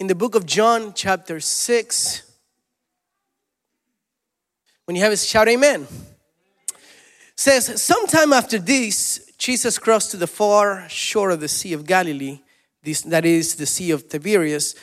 in 0.00 0.06
the 0.06 0.14
book 0.14 0.34
of 0.34 0.46
John, 0.46 0.94
chapter 0.94 1.40
6. 1.40 2.22
When 4.86 4.96
you 4.96 5.02
have 5.02 5.12
it, 5.12 5.18
shout 5.18 5.46
amen. 5.46 5.86
Says, 7.36 7.82
sometime 7.82 8.32
after 8.32 8.58
this, 8.58 9.30
Jesus 9.36 9.78
crossed 9.78 10.10
to 10.12 10.16
the 10.16 10.26
far 10.26 10.88
shore 10.88 11.30
of 11.30 11.40
the 11.40 11.48
Sea 11.48 11.74
of 11.74 11.86
Galilee, 11.86 12.40
this, 12.82 13.02
that 13.02 13.26
is 13.26 13.56
the 13.56 13.66
Sea 13.66 13.90
of 13.90 14.08
Tiberias, 14.08 14.74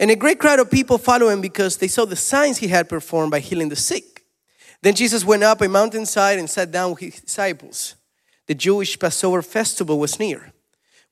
and 0.00 0.10
a 0.10 0.16
great 0.16 0.40
crowd 0.40 0.58
of 0.58 0.68
people 0.68 0.98
followed 0.98 1.30
him 1.30 1.40
because 1.40 1.76
they 1.76 1.88
saw 1.88 2.04
the 2.04 2.16
signs 2.16 2.58
he 2.58 2.66
had 2.66 2.88
performed 2.88 3.30
by 3.30 3.38
healing 3.38 3.68
the 3.68 3.76
sick. 3.76 4.24
Then 4.82 4.94
Jesus 4.94 5.24
went 5.24 5.44
up 5.44 5.60
a 5.60 5.68
mountainside 5.68 6.40
and 6.40 6.50
sat 6.50 6.72
down 6.72 6.90
with 6.90 7.00
his 7.00 7.20
disciples. 7.20 7.94
The 8.46 8.54
Jewish 8.54 8.98
Passover 8.98 9.42
festival 9.42 10.00
was 10.00 10.18
near. 10.18 10.52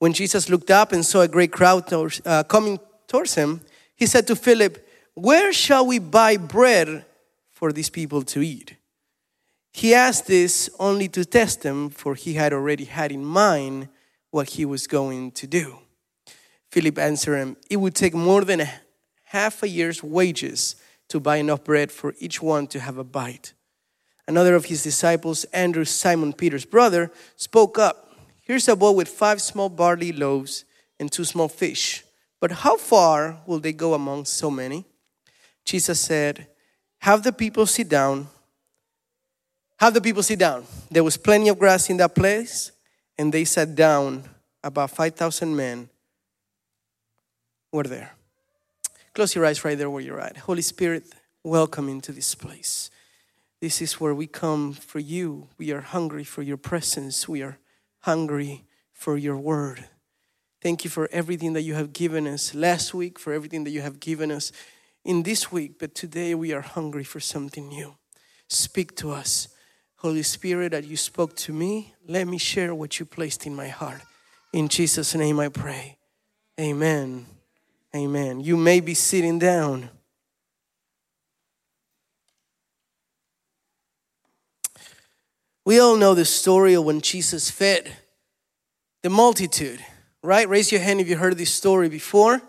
When 0.01 0.13
Jesus 0.13 0.51
looked 0.51 0.73
up 0.73 0.91
and 0.91 1.07
saw 1.07 1.21
a 1.21 1.29
great 1.29 1.53
crowd 1.53 1.91
uh, 1.93 2.43
coming 2.43 2.81
towards 3.15 3.37
him, 3.37 3.61
he 3.95 4.07
said 4.07 4.27
to 4.27 4.35
Philip, 4.35 4.85
Where 5.15 5.53
shall 5.53 5.87
we 5.87 6.01
buy 6.01 6.37
bread 6.37 7.05
for 7.53 7.73
these 7.73 7.89
people 7.89 8.23
to 8.23 8.43
eat? 8.43 8.75
He 9.73 9.95
asked 9.95 10.27
this 10.27 10.69
only 10.81 11.07
to 11.11 11.25
test 11.25 11.63
them, 11.63 11.91
for 11.91 12.17
he 12.17 12.35
had 12.35 12.53
already 12.53 12.87
had 12.87 13.13
in 13.13 13.25
mind 13.25 13.89
what 14.33 14.51
he 14.51 14.65
was 14.65 14.89
going 14.89 15.31
to 15.31 15.47
do. 15.47 15.79
Philip 16.73 16.99
answered 16.99 17.37
him, 17.37 17.57
It 17.71 17.77
would 17.77 17.95
take 17.95 18.15
more 18.15 18.45
than 18.45 18.69
half 19.27 19.63
a 19.63 19.69
year's 19.69 20.03
wages 20.03 20.75
to 21.07 21.21
buy 21.21 21.37
enough 21.37 21.63
bread 21.63 21.93
for 21.93 22.15
each 22.19 22.43
one 22.43 22.67
to 22.67 22.81
have 22.81 22.99
a 22.99 23.05
bite. 23.05 23.53
Another 24.27 24.57
of 24.57 24.65
his 24.65 24.83
disciples, 24.83 25.45
Andrew, 25.53 25.85
Simon 25.85 26.33
Peter's 26.33 26.65
brother, 26.65 27.13
spoke 27.37 27.79
up. 27.79 28.13
Here's 28.43 28.67
a 28.67 28.75
boy 28.75 28.91
with 28.91 29.07
five 29.07 29.41
small 29.41 29.69
barley 29.69 30.11
loaves 30.11 30.65
and 30.99 31.13
two 31.13 31.25
small 31.25 31.49
fish. 31.49 32.03
But 32.45 32.53
how 32.53 32.77
far 32.77 33.41
will 33.47 33.59
they 33.59 33.73
go 33.73 33.95
among 33.95 34.27
so 34.27 34.51
many? 34.51 34.85
Jesus 35.65 35.99
said, 35.99 36.47
Have 36.99 37.23
the 37.23 37.33
people 37.33 37.65
sit 37.65 37.89
down. 37.89 38.29
Have 39.79 39.95
the 39.95 40.03
people 40.03 40.23
sit 40.23 40.41
down. 40.41 40.67
There 40.91 41.03
was 41.03 41.17
plenty 41.17 41.49
of 41.49 41.59
grass 41.59 41.89
in 41.89 41.97
that 41.97 42.15
place, 42.15 42.71
and 43.17 43.33
they 43.33 43.47
sat 43.47 43.75
down. 43.75 44.29
About 44.63 44.91
5,000 44.91 45.57
men 45.57 45.89
were 47.73 47.85
there. 47.85 48.13
Close 49.15 49.35
your 49.35 49.47
eyes 49.47 49.65
right 49.65 49.79
there 49.79 49.89
where 49.89 50.03
you're 50.03 50.21
at. 50.21 50.37
Holy 50.37 50.61
Spirit, 50.61 51.05
welcome 51.45 51.89
into 51.89 52.13
this 52.13 52.35
place. 52.35 52.91
This 53.63 53.81
is 53.81 53.99
where 53.99 54.15
we 54.15 54.27
come 54.27 54.75
for 54.75 54.99
you. 54.99 55.49
We 55.57 55.73
are 55.73 55.81
hungry 55.81 56.25
for 56.25 56.43
your 56.43 56.59
presence. 56.59 57.27
We 57.27 57.41
are 57.41 57.57
hungry 58.01 58.67
for 58.93 59.17
your 59.17 59.39
word. 59.39 59.89
Thank 60.65 60.83
you 60.83 60.89
for 60.89 61.11
everything 61.13 61.53
that 61.53 61.61
you 61.61 61.75
have 61.75 61.93
given 61.93 62.27
us 62.27 62.55
last 62.55 62.95
week, 62.95 63.19
for 63.19 63.35
everything 63.35 63.65
that 63.65 63.71
you 63.71 63.83
have 63.83 64.01
given 64.01 64.33
us 64.33 64.51
in 65.05 65.23
this 65.23 65.53
week. 65.53 65.79
But 65.79 65.95
today 65.95 66.35
we 66.35 66.55
are 66.55 66.63
hungry 66.63 67.05
for 67.05 67.21
something 67.21 67.69
new. 67.69 67.97
Speak 68.49 68.97
to 68.97 69.11
us. 69.11 69.49
Holy 69.97 70.23
Spirit, 70.23 70.73
that 70.73 70.85
you 70.85 70.97
spoke 70.97 71.37
to 71.37 71.53
me, 71.53 71.93
let 72.09 72.27
me 72.27 72.39
share 72.39 72.75
what 72.75 72.99
you 72.99 73.05
placed 73.05 73.45
in 73.45 73.55
my 73.55 73.69
heart. 73.69 74.01
In 74.55 74.69
Jesus' 74.69 75.15
name 75.15 75.39
I 75.39 75.51
pray. 75.51 75.99
Amen. 76.59 77.27
Amen. 77.95 78.41
You 78.41 78.57
may 78.57 78.81
be 78.81 78.95
sitting 78.95 79.39
down. 79.39 79.91
We 85.67 85.79
all 85.79 85.97
know 85.97 86.15
the 86.15 86.25
story 86.25 86.73
of 86.73 86.85
when 86.85 87.03
Jesus 87.03 87.51
fed 87.51 87.93
the 89.03 89.11
multitude, 89.11 89.85
right? 90.25 90.49
Raise 90.49 90.73
your 90.73 90.81
hand 90.81 91.01
if 91.01 91.09
you 91.09 91.17
heard 91.17 91.37
this 91.37 91.53
story 91.53 91.91
before. 91.91 92.41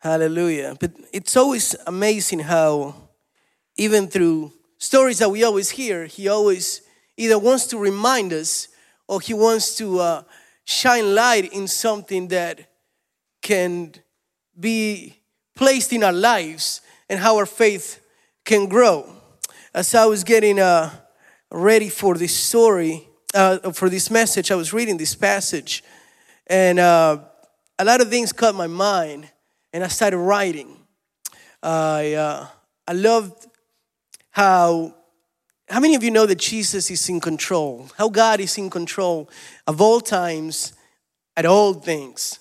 Hallelujah. 0.00 0.76
But 0.78 0.92
it's 1.14 1.34
always 1.34 1.74
amazing 1.86 2.40
how, 2.40 2.94
even 3.76 4.06
through 4.06 4.52
stories 4.76 5.18
that 5.20 5.30
we 5.30 5.44
always 5.44 5.70
hear, 5.70 6.04
he 6.04 6.28
always 6.28 6.82
either 7.16 7.38
wants 7.38 7.66
to 7.68 7.78
remind 7.78 8.34
us 8.34 8.68
or 9.08 9.22
he 9.22 9.32
wants 9.32 9.76
to 9.76 9.98
uh, 9.98 10.22
shine 10.66 11.14
light 11.14 11.50
in 11.54 11.66
something 11.66 12.28
that 12.28 12.70
can 13.40 13.94
be 14.60 15.14
placed 15.56 15.94
in 15.94 16.04
our 16.04 16.12
lives 16.12 16.82
and 17.08 17.18
how 17.18 17.38
our 17.38 17.46
faith 17.46 17.98
can 18.44 18.68
grow. 18.68 19.10
As 19.72 19.94
I 19.94 20.04
was 20.04 20.22
getting 20.22 20.60
uh, 20.60 20.90
ready 21.50 21.88
for 21.88 22.14
this 22.14 22.36
story, 22.36 23.07
uh, 23.38 23.72
for 23.72 23.88
this 23.88 24.10
message, 24.10 24.50
I 24.50 24.56
was 24.56 24.72
reading 24.72 24.96
this 24.96 25.14
passage, 25.14 25.84
and 26.48 26.80
uh, 26.80 27.18
a 27.78 27.84
lot 27.84 28.00
of 28.00 28.10
things 28.10 28.32
caught 28.32 28.56
my 28.56 28.66
mind, 28.66 29.30
and 29.72 29.84
I 29.84 29.86
started 29.86 30.18
writing. 30.18 30.76
I 31.62 32.14
uh, 32.14 32.46
I 32.88 32.92
loved 32.94 33.46
how 34.30 34.92
how 35.68 35.78
many 35.78 35.94
of 35.94 36.02
you 36.02 36.10
know 36.10 36.26
that 36.26 36.38
Jesus 36.40 36.90
is 36.90 37.08
in 37.08 37.20
control? 37.20 37.88
How 37.96 38.08
God 38.08 38.40
is 38.40 38.58
in 38.58 38.70
control 38.70 39.30
of 39.68 39.80
all 39.80 40.00
times, 40.00 40.72
at 41.36 41.46
all 41.46 41.74
things. 41.74 42.40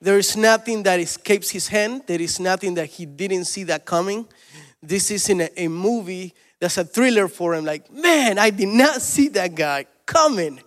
There 0.00 0.18
is 0.18 0.36
nothing 0.36 0.84
that 0.84 1.00
escapes 1.00 1.50
his 1.50 1.66
hand. 1.66 2.02
There 2.06 2.20
is 2.20 2.38
nothing 2.38 2.74
that 2.74 2.86
he 2.86 3.06
didn't 3.06 3.46
see 3.46 3.64
that 3.64 3.84
coming. 3.84 4.28
This 4.80 5.10
is 5.10 5.28
in 5.28 5.40
a, 5.40 5.50
a 5.56 5.68
movie 5.68 6.34
that's 6.60 6.78
a 6.78 6.84
thriller 6.84 7.26
for 7.26 7.54
him. 7.54 7.64
Like, 7.64 7.90
man, 7.90 8.38
I 8.38 8.50
did 8.50 8.68
not 8.68 9.00
see 9.00 9.28
that 9.28 9.56
guy 9.56 9.86
coming. 10.06 10.60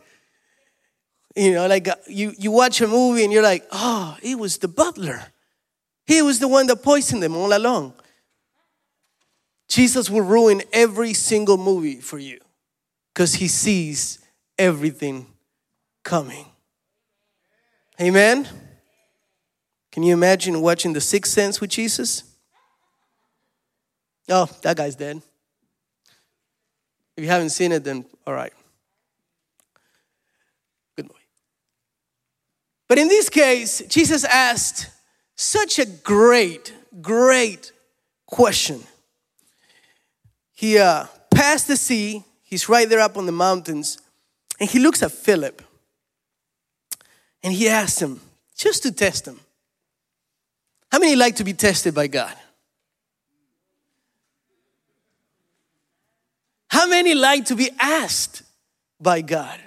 You 1.35 1.53
know, 1.53 1.67
like 1.67 1.87
uh, 1.87 1.95
you, 2.07 2.33
you 2.37 2.51
watch 2.51 2.81
a 2.81 2.87
movie 2.87 3.23
and 3.23 3.33
you're 3.33 3.43
like, 3.43 3.65
oh, 3.71 4.17
it 4.21 4.39
was 4.39 4.57
the 4.57 4.67
butler. 4.67 5.21
He 6.05 6.21
was 6.21 6.39
the 6.39 6.47
one 6.47 6.67
that 6.67 6.83
poisoned 6.83 7.21
them 7.21 7.35
all 7.35 7.55
along. 7.55 7.93
Jesus 9.67 10.09
will 10.09 10.21
ruin 10.21 10.61
every 10.71 11.13
single 11.13 11.57
movie 11.57 11.99
for 11.99 12.19
you 12.19 12.39
because 13.13 13.35
he 13.35 13.47
sees 13.47 14.19
everything 14.57 15.27
coming. 16.03 16.45
Amen? 17.99 18.47
Can 19.91 20.03
you 20.03 20.13
imagine 20.13 20.61
watching 20.61 20.93
The 20.93 21.01
Sixth 21.01 21.31
Sense 21.33 21.59
with 21.59 21.69
Jesus? 21.69 22.23
Oh, 24.29 24.49
that 24.61 24.75
guy's 24.75 24.95
dead. 24.95 25.21
If 27.15 27.23
you 27.23 27.29
haven't 27.29 27.51
seen 27.51 27.71
it, 27.71 27.83
then 27.83 28.05
all 28.27 28.33
right. 28.33 28.51
Good 30.97 31.07
boy. 31.07 31.15
But 32.87 32.97
in 32.97 33.07
this 33.07 33.29
case, 33.29 33.81
Jesus 33.87 34.23
asked 34.23 34.89
such 35.35 35.79
a 35.79 35.85
great, 35.85 36.73
great 37.01 37.71
question. 38.25 38.83
He 40.53 40.77
uh, 40.77 41.05
passed 41.33 41.67
the 41.67 41.77
sea, 41.77 42.23
he's 42.43 42.69
right 42.69 42.87
there 42.87 42.99
up 42.99 43.17
on 43.17 43.25
the 43.25 43.31
mountains, 43.31 43.99
and 44.59 44.69
he 44.69 44.79
looks 44.79 45.03
at 45.03 45.11
Philip 45.11 45.61
and 47.43 47.53
he 47.53 47.67
asks 47.67 48.01
him, 48.01 48.21
just 48.55 48.83
to 48.83 48.91
test 48.91 49.27
him, 49.27 49.39
how 50.91 50.99
many 50.99 51.15
like 51.15 51.35
to 51.35 51.43
be 51.43 51.53
tested 51.53 51.93
by 51.93 52.07
God? 52.07 52.33
How 56.69 56.87
many 56.87 57.13
like 57.13 57.45
to 57.45 57.55
be 57.55 57.69
asked 57.79 58.43
by 58.99 59.21
God? 59.21 59.59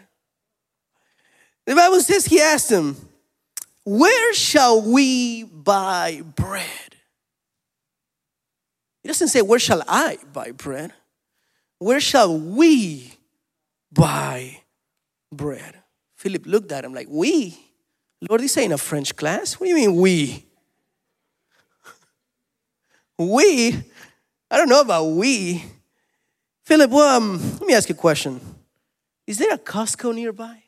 The 1.66 1.74
Bible 1.74 2.00
says 2.00 2.24
he 2.24 2.40
asked 2.40 2.70
him, 2.70 2.96
Where 3.88 4.34
shall 4.34 4.82
we 4.82 5.44
buy 5.44 6.20
bread? 6.36 6.94
He 9.02 9.08
doesn't 9.08 9.28
say, 9.28 9.40
Where 9.40 9.58
shall 9.58 9.82
I 9.88 10.18
buy 10.30 10.50
bread? 10.50 10.92
Where 11.78 11.98
shall 11.98 12.38
we 12.38 13.14
buy 13.90 14.60
bread? 15.32 15.76
Philip 16.16 16.44
looked 16.44 16.70
at 16.70 16.84
him 16.84 16.92
like, 16.92 17.06
We? 17.08 17.58
Lord, 18.28 18.42
this 18.42 18.58
ain't 18.58 18.74
a 18.74 18.78
French 18.78 19.16
class. 19.16 19.54
What 19.54 19.64
do 19.64 19.70
you 19.70 19.76
mean, 19.76 19.96
we? 19.96 20.44
we? 23.18 23.72
I 24.50 24.58
don't 24.58 24.68
know 24.68 24.82
about 24.82 25.04
we. 25.04 25.64
Philip, 26.66 26.90
well, 26.90 27.16
um, 27.16 27.40
let 27.52 27.62
me 27.62 27.72
ask 27.72 27.88
you 27.88 27.94
a 27.94 27.98
question. 27.98 28.38
Is 29.26 29.38
there 29.38 29.54
a 29.54 29.58
Costco 29.58 30.14
nearby? 30.14 30.64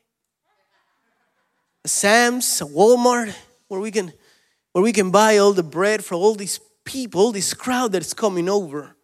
Sam's, 1.86 2.60
a 2.60 2.64
Walmart, 2.64 3.34
where 3.68 3.80
we 3.80 3.90
can 3.90 4.12
where 4.72 4.84
we 4.84 4.92
can 4.92 5.10
buy 5.10 5.38
all 5.38 5.52
the 5.52 5.62
bread 5.62 6.04
for 6.04 6.14
all 6.14 6.34
these 6.34 6.60
people, 6.84 7.20
all 7.20 7.32
this 7.32 7.54
crowd 7.54 7.92
that's 7.92 8.14
coming 8.14 8.48
over. 8.48 8.94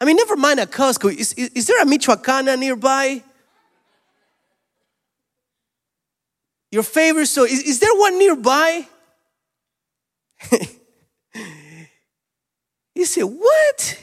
I 0.00 0.04
mean, 0.04 0.16
never 0.16 0.36
mind 0.36 0.58
a 0.58 0.66
Costco. 0.66 1.14
Is, 1.14 1.32
is, 1.34 1.50
is 1.50 1.66
there 1.66 1.80
a 1.82 1.84
Michoacana 1.84 2.58
nearby? 2.58 3.22
Your 6.70 6.82
favorite 6.82 7.26
store, 7.26 7.46
is, 7.46 7.62
is 7.62 7.78
there 7.80 7.94
one 7.94 8.18
nearby? 8.18 8.86
you 12.94 13.04
say, 13.04 13.20
What? 13.22 13.98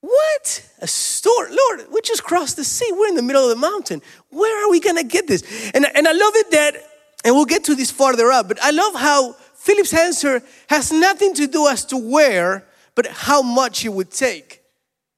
What? 0.00 0.70
A 0.80 0.86
store? 0.86 1.48
Lord, 1.48 1.88
we 1.92 2.00
just 2.02 2.22
crossed 2.22 2.56
the 2.56 2.64
sea. 2.64 2.88
We're 2.92 3.08
in 3.08 3.16
the 3.16 3.22
middle 3.22 3.42
of 3.42 3.50
the 3.50 3.56
mountain. 3.56 4.00
Where 4.30 4.64
are 4.64 4.70
we 4.70 4.80
going 4.80 4.96
to 4.96 5.04
get 5.04 5.26
this? 5.26 5.70
And, 5.74 5.86
and 5.94 6.06
I 6.06 6.12
love 6.12 6.36
it 6.36 6.50
that 6.52 6.76
and 7.24 7.34
we'll 7.34 7.44
get 7.44 7.64
to 7.64 7.74
this 7.74 7.90
farther 7.90 8.30
up, 8.30 8.48
but 8.48 8.62
I 8.62 8.70
love 8.70 8.94
how 8.94 9.32
Philip's 9.32 9.92
answer 9.92 10.42
has 10.68 10.92
nothing 10.92 11.34
to 11.34 11.46
do 11.46 11.66
as 11.66 11.84
to 11.86 11.96
where, 11.96 12.66
but 12.94 13.06
how 13.06 13.42
much 13.42 13.84
it 13.84 13.90
would 13.90 14.10
take 14.10 14.62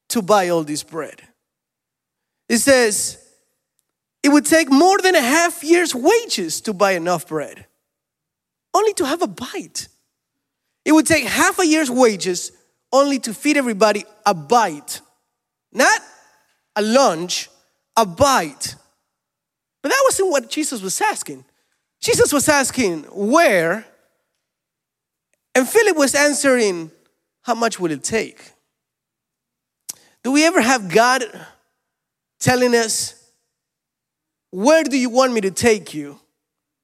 to 0.09 0.23
buy 0.23 0.49
all 0.49 0.65
this 0.65 0.83
bread. 0.83 1.23
It 2.49 2.59
says, 2.59 3.19
it 4.23 4.31
would 4.31 4.47
take 4.47 4.71
more 4.71 4.99
than 4.99 5.15
a 5.15 5.21
half 5.21 5.63
year's 5.63 5.95
wages 5.95 6.61
to 6.63 6.73
buy 6.73 6.93
enough 6.93 7.29
bread, 7.29 7.67
only 8.75 8.93
to 8.95 9.05
have 9.05 9.23
a 9.23 9.29
bite. 9.29 9.89
It 10.85 10.93
would 10.93 11.07
take 11.07 11.25
half 11.25 11.59
a 11.59 11.67
year's 11.67 11.91
wages 11.91 12.53
only 12.93 13.19
to 13.21 13.35
feed 13.35 13.57
everybody 13.57 14.05
a 14.27 14.35
bite, 14.35 15.01
not 15.73 16.01
a 16.77 16.83
lunch, 16.83 17.49
a 17.97 18.05
bite. 18.07 18.75
But 19.83 19.91
that 19.91 20.03
wasn't 20.05 20.31
what 20.31 20.51
Jesus 20.51 20.83
was 20.83 21.01
asking. 21.01 21.45
Jesus 22.01 22.33
was 22.33 22.49
asking, 22.49 23.03
Where? 23.05 23.87
And 25.55 25.69
Philip 25.69 25.97
was 25.97 26.15
answering, 26.15 26.91
How 27.43 27.55
much 27.55 27.79
will 27.79 27.91
it 27.91 28.03
take? 28.03 28.41
Do 30.23 30.33
we 30.33 30.45
ever 30.45 30.61
have 30.61 30.93
God 30.93 31.25
telling 32.39 32.75
us, 32.75 33.33
Where 34.51 34.85
do 34.85 34.99
you 34.99 35.11
want 35.11 35.33
me 35.33 35.41
to 35.43 35.51
take 35.51 35.95
you? 35.95 36.19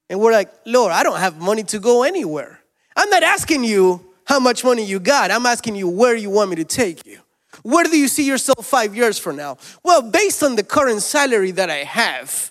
And 0.09 0.21
we're 0.21 0.33
like, 0.33 0.53
Lord, 0.65 0.93
I 0.93 1.03
don't 1.03 1.19
have 1.19 1.41
money 1.41 1.65
to 1.65 1.81
go 1.81 2.05
anywhere. 2.05 2.61
I'm 2.95 3.11
not 3.11 3.25
asking 3.25 3.65
you 3.65 4.06
how 4.27 4.41
much 4.41 4.65
money 4.65 4.85
you 4.85 5.01
got, 5.01 5.31
I'm 5.31 5.47
asking 5.47 5.77
you 5.77 5.89
where 5.89 6.15
you 6.15 6.31
want 6.31 6.51
me 6.51 6.57
to 6.57 6.65
take 6.65 7.07
you. 7.07 7.21
Where 7.63 7.85
do 7.85 7.97
you 7.97 8.09
see 8.09 8.27
yourself 8.27 8.67
five 8.67 8.95
years 8.95 9.19
from 9.19 9.37
now? 9.37 9.57
Well, 9.83 10.03
based 10.03 10.43
on 10.43 10.57
the 10.57 10.63
current 10.63 11.03
salary 11.03 11.53
that 11.53 11.71
I 11.71 11.85
have, 11.85 12.51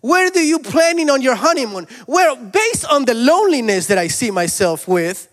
where 0.00 0.30
do 0.30 0.40
you 0.40 0.58
planning 0.58 1.10
on 1.10 1.22
your 1.22 1.34
honeymoon? 1.34 1.86
Well, 2.06 2.36
based 2.36 2.84
on 2.86 3.04
the 3.04 3.14
loneliness 3.14 3.86
that 3.86 3.98
I 3.98 4.08
see 4.08 4.30
myself 4.30 4.88
with, 4.88 5.28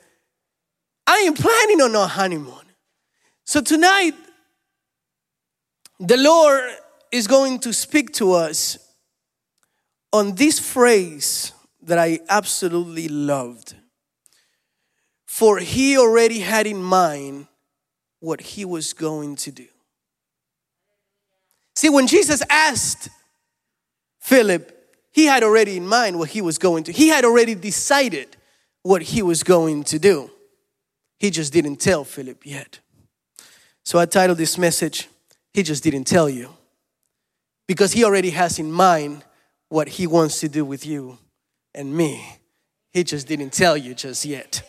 I 1.08 1.18
am 1.20 1.34
planning 1.34 1.82
on 1.82 1.96
a 1.96 2.08
honeymoon. 2.08 2.54
So 3.46 3.62
tonight, 3.62 4.14
the 6.00 6.18
Lord 6.18 6.64
is 7.12 7.28
going 7.28 7.60
to 7.60 7.74
speak 7.74 8.14
to 8.14 8.34
us 8.34 8.78
on 10.12 10.36
this 10.36 10.60
phrase 10.60 11.52
that 11.82 11.98
I 11.98 12.20
absolutely 12.30 13.08
loved. 13.08 13.76
For 15.34 15.58
he 15.58 15.98
already 15.98 16.42
had 16.42 16.68
in 16.68 16.84
mind 16.84 17.48
what 18.20 18.40
he 18.40 18.66
was 18.66 18.94
going 18.94 19.36
to 19.38 19.52
do. 19.52 19.66
See, 21.76 21.90
when 21.90 22.06
Jesus 22.06 22.44
asked 22.52 23.10
Philip, 24.20 24.94
he 25.12 25.26
had 25.26 25.42
already 25.42 25.76
in 25.76 25.88
mind 25.88 26.20
what 26.20 26.30
he 26.30 26.42
was 26.44 26.60
going 26.60 26.84
to. 26.84 26.92
He 26.92 27.08
had 27.08 27.26
already 27.26 27.56
decided 27.56 28.38
what 28.84 29.02
he 29.02 29.24
was 29.24 29.42
going 29.42 29.86
to 29.86 29.98
do. 29.98 30.30
He 31.18 31.32
just 31.32 31.52
didn't 31.52 31.78
tell 31.78 32.04
Philip 32.04 32.46
yet. 32.46 32.80
So 33.84 33.98
I 33.98 34.06
titled 34.06 34.38
this 34.38 34.60
message, 34.60 35.10
He 35.52 35.64
Just 35.64 35.84
Didn't 35.84 36.04
Tell 36.04 36.30
You. 36.30 36.52
Because 37.68 37.94
he 37.94 38.04
already 38.04 38.30
has 38.30 38.60
in 38.60 38.72
mind 38.72 39.24
what 39.70 39.88
he 39.88 40.06
wants 40.06 40.42
to 40.42 40.48
do 40.48 40.64
with 40.64 40.86
you 40.86 41.18
and 41.74 41.92
me. 41.92 42.38
He 42.92 43.04
just 43.04 43.28
didn't 43.28 43.52
tell 43.52 43.76
you 43.76 43.96
just 43.96 44.26
yet. 44.26 44.62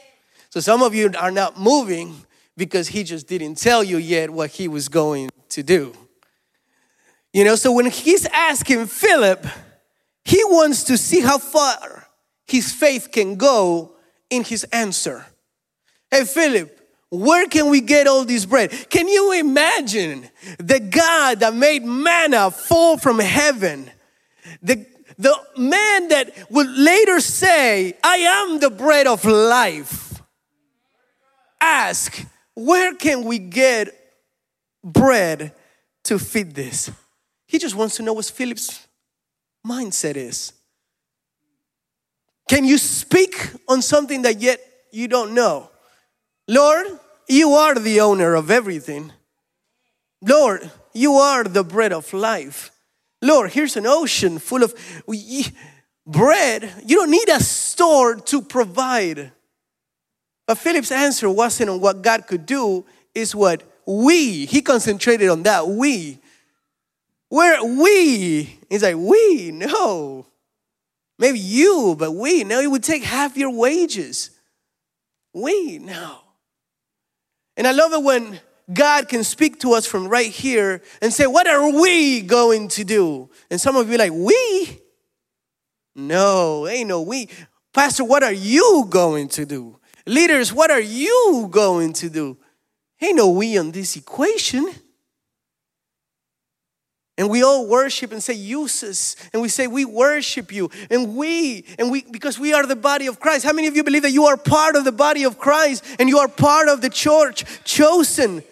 So 0.54 0.60
some 0.60 0.84
of 0.84 0.94
you 0.94 1.10
are 1.18 1.32
not 1.32 1.58
moving 1.58 2.14
because 2.56 2.86
he 2.86 3.02
just 3.02 3.26
didn't 3.26 3.56
tell 3.56 3.82
you 3.82 3.96
yet 3.96 4.30
what 4.30 4.50
he 4.50 4.68
was 4.68 4.88
going 4.88 5.30
to 5.48 5.64
do. 5.64 5.92
You 7.32 7.42
know, 7.42 7.56
so 7.56 7.72
when 7.72 7.86
he's 7.86 8.24
asking 8.26 8.86
Philip, 8.86 9.44
he 10.24 10.44
wants 10.44 10.84
to 10.84 10.96
see 10.96 11.22
how 11.22 11.38
far 11.38 12.06
his 12.46 12.70
faith 12.70 13.10
can 13.10 13.34
go 13.34 13.96
in 14.30 14.44
his 14.44 14.62
answer. 14.72 15.26
Hey, 16.08 16.24
Philip, 16.24 16.80
where 17.10 17.48
can 17.48 17.68
we 17.68 17.80
get 17.80 18.06
all 18.06 18.24
this 18.24 18.46
bread? 18.46 18.70
Can 18.90 19.08
you 19.08 19.32
imagine 19.32 20.30
the 20.58 20.78
God 20.78 21.40
that 21.40 21.52
made 21.52 21.84
manna 21.84 22.52
fall 22.52 22.96
from 22.96 23.18
heaven? 23.18 23.90
The, 24.62 24.86
the 25.18 25.36
man 25.56 26.10
that 26.10 26.32
would 26.48 26.70
later 26.70 27.18
say, 27.18 27.94
I 28.04 28.18
am 28.18 28.60
the 28.60 28.70
bread 28.70 29.08
of 29.08 29.24
life. 29.24 30.13
Ask, 31.66 32.26
where 32.54 32.94
can 32.94 33.24
we 33.24 33.38
get 33.38 33.88
bread 34.82 35.52
to 36.04 36.18
feed 36.18 36.54
this? 36.54 36.90
He 37.46 37.58
just 37.58 37.74
wants 37.74 37.96
to 37.96 38.02
know 38.02 38.12
what 38.12 38.26
Philip's 38.26 38.86
mindset 39.66 40.16
is. 40.16 40.52
Can 42.50 42.66
you 42.66 42.76
speak 42.76 43.34
on 43.66 43.80
something 43.80 44.20
that 44.22 44.42
yet 44.42 44.60
you 44.92 45.08
don't 45.08 45.32
know? 45.32 45.70
Lord, 46.46 46.86
you 47.30 47.52
are 47.52 47.74
the 47.76 48.00
owner 48.00 48.34
of 48.34 48.50
everything. 48.50 49.10
Lord, 50.20 50.70
you 50.92 51.14
are 51.14 51.44
the 51.44 51.64
bread 51.64 51.94
of 51.94 52.12
life. 52.12 52.72
Lord, 53.22 53.52
here's 53.52 53.78
an 53.78 53.86
ocean 53.86 54.38
full 54.38 54.62
of 54.62 54.74
bread. 56.06 56.70
You 56.84 56.96
don't 56.96 57.10
need 57.10 57.28
a 57.30 57.40
store 57.40 58.16
to 58.16 58.42
provide. 58.42 59.32
But 60.46 60.58
Philip's 60.58 60.92
answer 60.92 61.30
wasn't 61.30 61.70
on 61.70 61.80
what 61.80 62.02
God 62.02 62.26
could 62.26 62.46
do, 62.46 62.84
is 63.14 63.34
what 63.34 63.62
we, 63.86 64.46
he 64.46 64.62
concentrated 64.62 65.28
on 65.28 65.42
that, 65.44 65.66
we. 65.66 66.18
Where 67.28 67.64
we? 67.64 68.58
He's 68.68 68.82
like, 68.82 68.96
we? 68.96 69.50
No. 69.52 70.26
Maybe 71.18 71.38
you, 71.38 71.96
but 71.98 72.12
we. 72.12 72.44
No, 72.44 72.60
it 72.60 72.70
would 72.70 72.82
take 72.82 73.04
half 73.04 73.36
your 73.36 73.50
wages. 73.50 74.30
We? 75.32 75.78
No. 75.78 76.18
And 77.56 77.66
I 77.66 77.72
love 77.72 77.92
it 77.92 78.02
when 78.02 78.40
God 78.72 79.08
can 79.08 79.24
speak 79.24 79.60
to 79.60 79.74
us 79.74 79.86
from 79.86 80.08
right 80.08 80.30
here 80.30 80.82
and 81.02 81.12
say, 81.12 81.26
What 81.26 81.46
are 81.46 81.70
we 81.70 82.22
going 82.22 82.68
to 82.68 82.84
do? 82.84 83.30
And 83.50 83.60
some 83.60 83.76
of 83.76 83.90
you 83.90 83.98
like, 83.98 84.12
We? 84.12 84.80
No, 85.94 86.66
ain't 86.66 86.88
no 86.88 87.02
we. 87.02 87.28
Pastor, 87.72 88.04
what 88.04 88.22
are 88.22 88.32
you 88.32 88.86
going 88.88 89.28
to 89.30 89.46
do? 89.46 89.78
Leaders, 90.06 90.52
what 90.52 90.70
are 90.70 90.80
you 90.80 91.48
going 91.50 91.92
to 91.94 92.10
do? 92.10 92.36
Ain't 93.00 93.16
no 93.16 93.30
we 93.30 93.58
on 93.58 93.70
this 93.70 93.96
equation. 93.96 94.68
And 97.16 97.30
we 97.30 97.44
all 97.44 97.68
worship 97.68 98.10
and 98.10 98.20
say, 98.22 98.34
use 98.34 98.82
us. 98.82 99.14
And 99.32 99.40
we 99.40 99.48
say, 99.48 99.66
we 99.68 99.84
worship 99.84 100.52
you. 100.52 100.68
And 100.90 101.16
we, 101.16 101.64
and 101.78 101.90
we, 101.90 102.02
because 102.02 102.40
we 102.40 102.52
are 102.52 102.66
the 102.66 102.74
body 102.76 103.06
of 103.06 103.20
Christ. 103.20 103.44
How 103.44 103.52
many 103.52 103.68
of 103.68 103.76
you 103.76 103.84
believe 103.84 104.02
that 104.02 104.10
you 104.10 104.24
are 104.24 104.36
part 104.36 104.74
of 104.74 104.84
the 104.84 104.92
body 104.92 105.22
of 105.22 105.38
Christ 105.38 105.84
and 106.00 106.08
you 106.08 106.18
are 106.18 106.28
part 106.28 106.68
of 106.68 106.80
the 106.80 106.90
church, 106.90 107.44
chosen? 107.64 108.42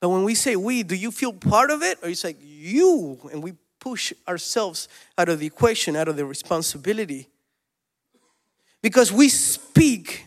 But 0.00 0.08
when 0.08 0.24
we 0.24 0.34
say 0.34 0.56
we, 0.56 0.82
do 0.82 0.94
you 0.94 1.10
feel 1.10 1.32
part 1.32 1.70
of 1.70 1.82
it? 1.82 1.98
Or 2.02 2.08
it's 2.08 2.24
like 2.24 2.38
you, 2.40 3.18
and 3.30 3.42
we 3.42 3.52
push 3.78 4.12
ourselves 4.26 4.88
out 5.18 5.28
of 5.28 5.40
the 5.40 5.46
equation, 5.46 5.94
out 5.94 6.08
of 6.08 6.16
the 6.16 6.24
responsibility. 6.24 7.28
Because 8.82 9.12
we 9.12 9.28
speak, 9.28 10.26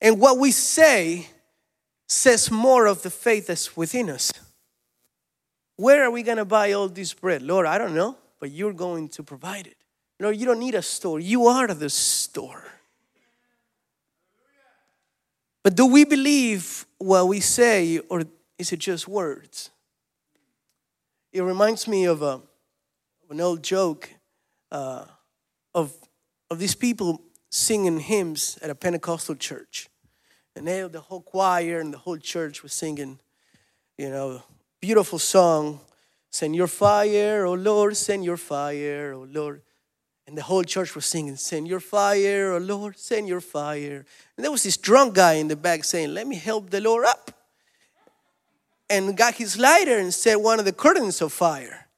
and 0.00 0.20
what 0.20 0.38
we 0.38 0.50
say 0.50 1.28
says 2.08 2.50
more 2.50 2.86
of 2.86 3.02
the 3.02 3.10
faith 3.10 3.48
that's 3.48 3.76
within 3.76 4.10
us. 4.10 4.32
Where 5.76 6.04
are 6.04 6.10
we 6.10 6.22
going 6.22 6.38
to 6.38 6.44
buy 6.44 6.72
all 6.72 6.88
this 6.88 7.12
bread? 7.12 7.42
Lord, 7.42 7.66
I 7.66 7.78
don't 7.78 7.94
know, 7.94 8.16
but 8.40 8.50
you're 8.50 8.72
going 8.72 9.08
to 9.10 9.22
provide 9.22 9.66
it. 9.66 9.76
Lord, 10.20 10.36
you 10.36 10.46
don't 10.46 10.60
need 10.60 10.74
a 10.74 10.82
store, 10.82 11.20
you 11.20 11.46
are 11.46 11.66
the 11.68 11.90
store. 11.90 12.64
But 15.62 15.76
do 15.76 15.86
we 15.86 16.04
believe 16.04 16.86
what 16.98 17.26
we 17.26 17.40
say, 17.40 17.98
or 17.98 18.24
is 18.58 18.72
it 18.72 18.78
just 18.78 19.08
words? 19.08 19.70
It 21.32 21.42
reminds 21.42 21.88
me 21.88 22.04
of, 22.04 22.22
a, 22.22 22.26
of 22.26 23.30
an 23.30 23.40
old 23.40 23.62
joke 23.62 24.10
uh, 24.70 25.06
of, 25.74 25.92
of 26.54 26.60
these 26.60 26.76
people 26.76 27.20
singing 27.50 27.98
hymns 27.98 28.56
at 28.62 28.70
a 28.70 28.76
Pentecostal 28.76 29.34
church. 29.34 29.88
And 30.54 30.68
they, 30.68 30.86
the 30.86 31.00
whole 31.00 31.20
choir 31.20 31.80
and 31.80 31.92
the 31.92 31.98
whole 31.98 32.16
church 32.16 32.62
was 32.62 32.72
singing, 32.72 33.18
you 33.98 34.08
know, 34.08 34.40
beautiful 34.80 35.18
song. 35.18 35.80
Send 36.30 36.54
your 36.54 36.68
fire, 36.68 37.44
oh 37.44 37.54
Lord, 37.54 37.96
send 37.96 38.24
your 38.24 38.36
fire, 38.36 39.14
oh 39.14 39.26
Lord. 39.28 39.62
And 40.28 40.38
the 40.38 40.42
whole 40.42 40.62
church 40.62 40.94
was 40.94 41.06
singing, 41.06 41.34
Send 41.34 41.66
your 41.66 41.80
fire, 41.80 42.52
oh 42.52 42.58
Lord, 42.58 42.96
send 42.98 43.26
your 43.26 43.40
fire. 43.40 44.06
And 44.36 44.44
there 44.44 44.52
was 44.52 44.62
this 44.62 44.76
drunk 44.76 45.14
guy 45.14 45.34
in 45.34 45.48
the 45.48 45.56
back 45.56 45.82
saying, 45.82 46.14
Let 46.14 46.28
me 46.28 46.36
help 46.36 46.70
the 46.70 46.80
Lord 46.80 47.04
up. 47.04 47.32
And 48.88 49.16
got 49.16 49.34
his 49.34 49.58
lighter 49.58 49.98
and 49.98 50.14
set 50.14 50.40
one 50.40 50.60
of 50.60 50.64
the 50.64 50.72
curtains 50.72 51.20
of 51.20 51.32
fire. 51.32 51.88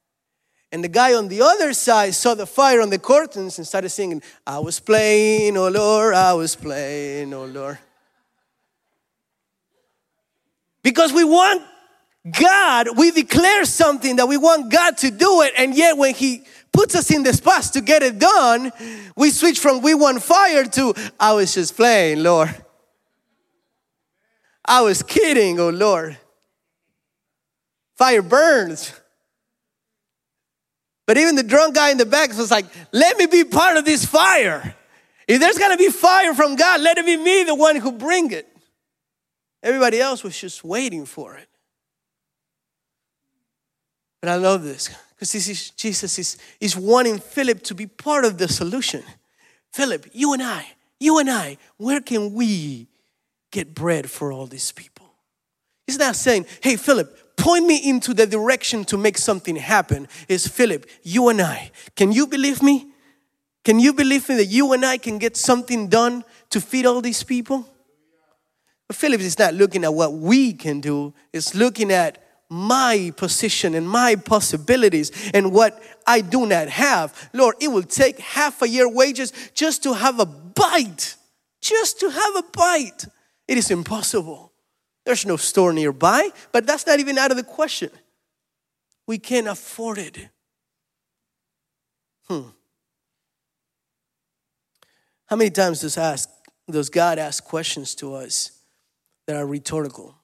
And 0.77 0.85
the 0.85 0.89
guy 0.89 1.15
on 1.15 1.29
the 1.29 1.41
other 1.41 1.73
side 1.73 2.15
saw 2.15 2.35
the 2.35 2.45
fire 2.45 2.83
on 2.83 2.91
the 2.91 2.99
curtains 2.99 3.57
and 3.57 3.67
started 3.67 3.89
singing, 3.89 4.21
I 4.47 4.59
was 4.59 4.79
playing, 4.79 5.57
oh 5.57 5.71
Lord, 5.71 6.13
I 6.13 6.35
was 6.35 6.55
playing, 6.55 7.33
oh 7.33 7.47
Lord. 7.47 7.79
Because 10.83 11.15
we 11.15 11.25
want 11.25 11.63
God, 12.31 12.89
we 12.99 13.11
declare 13.11 13.65
something 13.65 14.17
that 14.17 14.29
we 14.29 14.37
want 14.37 14.71
God 14.71 14.99
to 14.99 15.11
do 15.11 15.41
it, 15.41 15.55
and 15.57 15.75
yet 15.75 15.97
when 15.97 16.15
He 16.15 16.45
puts 16.75 16.95
us 16.95 17.11
in 17.11 17.23
the 17.23 17.33
spots 17.33 17.71
to 17.71 17.81
get 17.81 18.03
it 18.03 18.19
done, 18.19 18.71
we 19.17 19.31
switch 19.31 19.59
from 19.59 19.81
we 19.81 19.95
want 19.95 20.23
fire 20.23 20.67
to 20.67 20.93
I 21.19 21.33
was 21.33 21.55
just 21.55 21.75
playing, 21.75 22.23
Lord. 22.23 22.55
I 24.63 24.83
was 24.83 25.03
kidding, 25.03 25.59
oh 25.59 25.71
Lord. 25.71 26.19
Fire 27.97 28.21
burns. 28.21 28.93
But 31.07 31.17
even 31.19 31.37
the 31.37 31.43
drunk 31.43 31.77
guy 31.77 31.91
in 31.91 31.99
the 31.99 32.07
back 32.07 32.37
was 32.37 32.51
like, 32.51 32.67
let 32.93 33.17
me 33.17 33.27
be 33.27 33.45
part 33.45 33.77
of 33.77 33.85
this 33.85 34.05
fire. 34.05 34.75
If 35.29 35.41
there's 35.41 35.59
gonna 35.59 35.77
be 35.77 35.91
fire 35.91 36.35
from 36.35 36.57
God, 36.57 36.81
let 36.81 36.99
it 36.99 37.07
be 37.07 37.17
me, 37.17 37.45
the 37.45 37.55
one 37.55 37.77
who 37.77 37.93
bring 37.93 38.33
it. 38.33 38.49
Everybody 39.63 40.01
else 40.01 40.23
was 40.23 40.39
just 40.39 40.65
waiting 40.65 41.07
for 41.07 41.37
it. 41.37 41.49
But 44.21 44.31
I 44.31 44.37
love 44.37 44.63
this 44.65 44.91
because 45.15 45.33
this 45.33 45.49
is, 45.49 45.71
Jesus 45.71 46.19
is, 46.19 46.39
is 46.61 46.77
wanting 46.77 47.19
Philip 47.19 47.63
to 47.65 47.75
be 47.75 47.87
part 47.87 48.25
of 48.25 48.39
the 48.39 48.49
solution. 48.49 49.03
Philip, 49.73 50.07
you 50.13 50.33
and 50.33 50.43
I, 50.43 50.67
you 50.99 51.19
and 51.19 51.31
I, 51.31 51.59
where 51.77 52.01
can 52.01 52.35
we 52.35 52.89
get 53.51 53.75
bread 53.75 54.11
for 54.11 54.33
all 54.33 54.47
these 54.47 54.73
people? 54.73 55.07
He's 55.87 55.99
not 55.99 56.17
saying, 56.17 56.47
hey, 56.61 56.77
Philip, 56.77 57.17
point 57.37 57.67
me 57.67 57.77
into 57.77 58.15
the 58.15 58.27
direction 58.27 58.85
to 58.87 58.97
make 58.97 59.19
something 59.19 59.57
happen. 59.57 60.09
is 60.29 60.47
Philip, 60.47 60.87
you 61.03 61.29
and 61.29 61.41
I. 61.41 61.71
Can 61.95 62.13
you 62.13 62.27
believe 62.27 62.63
me? 62.63 62.87
Can 63.65 63.81
you 63.81 63.93
believe 63.93 64.29
me 64.29 64.37
that 64.37 64.47
you 64.47 64.73
and 64.73 64.85
I 64.85 64.97
can 64.99 65.19
get 65.19 65.37
something 65.37 65.89
done 65.89 66.25
to 66.51 66.61
feed 66.61 66.87
all 66.87 67.01
these 67.01 67.23
people? 67.23 67.69
But 68.87 68.97
Philip 68.97 69.21
is 69.21 69.39
not 69.39 69.55
looking 69.55 69.85
at 69.85 69.93
what 69.93 70.13
we 70.13 70.53
can 70.53 70.81
do, 70.81 71.13
it's 71.33 71.55
looking 71.55 71.91
at 71.91 72.23
my 72.49 73.13
position 73.17 73.75
and 73.75 73.89
my 73.89 74.15
possibilities 74.15 75.11
and 75.35 75.53
what 75.53 75.83
I 76.07 76.21
do 76.21 76.47
not 76.47 76.69
have. 76.69 77.29
Lord, 77.33 77.57
it 77.61 77.69
will 77.69 77.83
take 77.83 78.21
half 78.21 78.63
a 78.63 78.69
year 78.69 78.89
wages 78.89 79.33
just 79.53 79.83
to 79.83 79.95
have 79.95 80.21
a 80.21 80.27
bite. 80.27 81.17
Just 81.61 81.99
to 82.01 82.09
have 82.09 82.37
a 82.37 82.45
bite. 82.53 83.07
It 83.49 83.59
is 83.59 83.73
impossible. 83.73 84.53
There's 85.07 85.25
no 85.25 85.37
store 85.37 85.73
nearby, 85.73 86.31
but 86.51 86.67
that's 86.67 86.85
not 86.85 86.99
even 86.99 87.17
out 87.17 87.31
of 87.31 87.37
the 87.37 87.45
question. 87.45 87.91
We 89.07 89.19
can't 89.19 89.47
afford 89.47 89.99
it. 89.99 90.29
Hmm. 92.29 92.49
How 95.27 95.37
many 95.37 95.51
times 95.51 95.81
does 95.81 95.97
ask 95.97 96.29
does 96.69 96.91
God 96.91 97.21
ask 97.21 97.45
questions 97.45 97.95
to 97.95 98.15
us 98.15 98.51
that 99.29 99.37
are 99.37 99.47
rhetorical? 99.47 100.17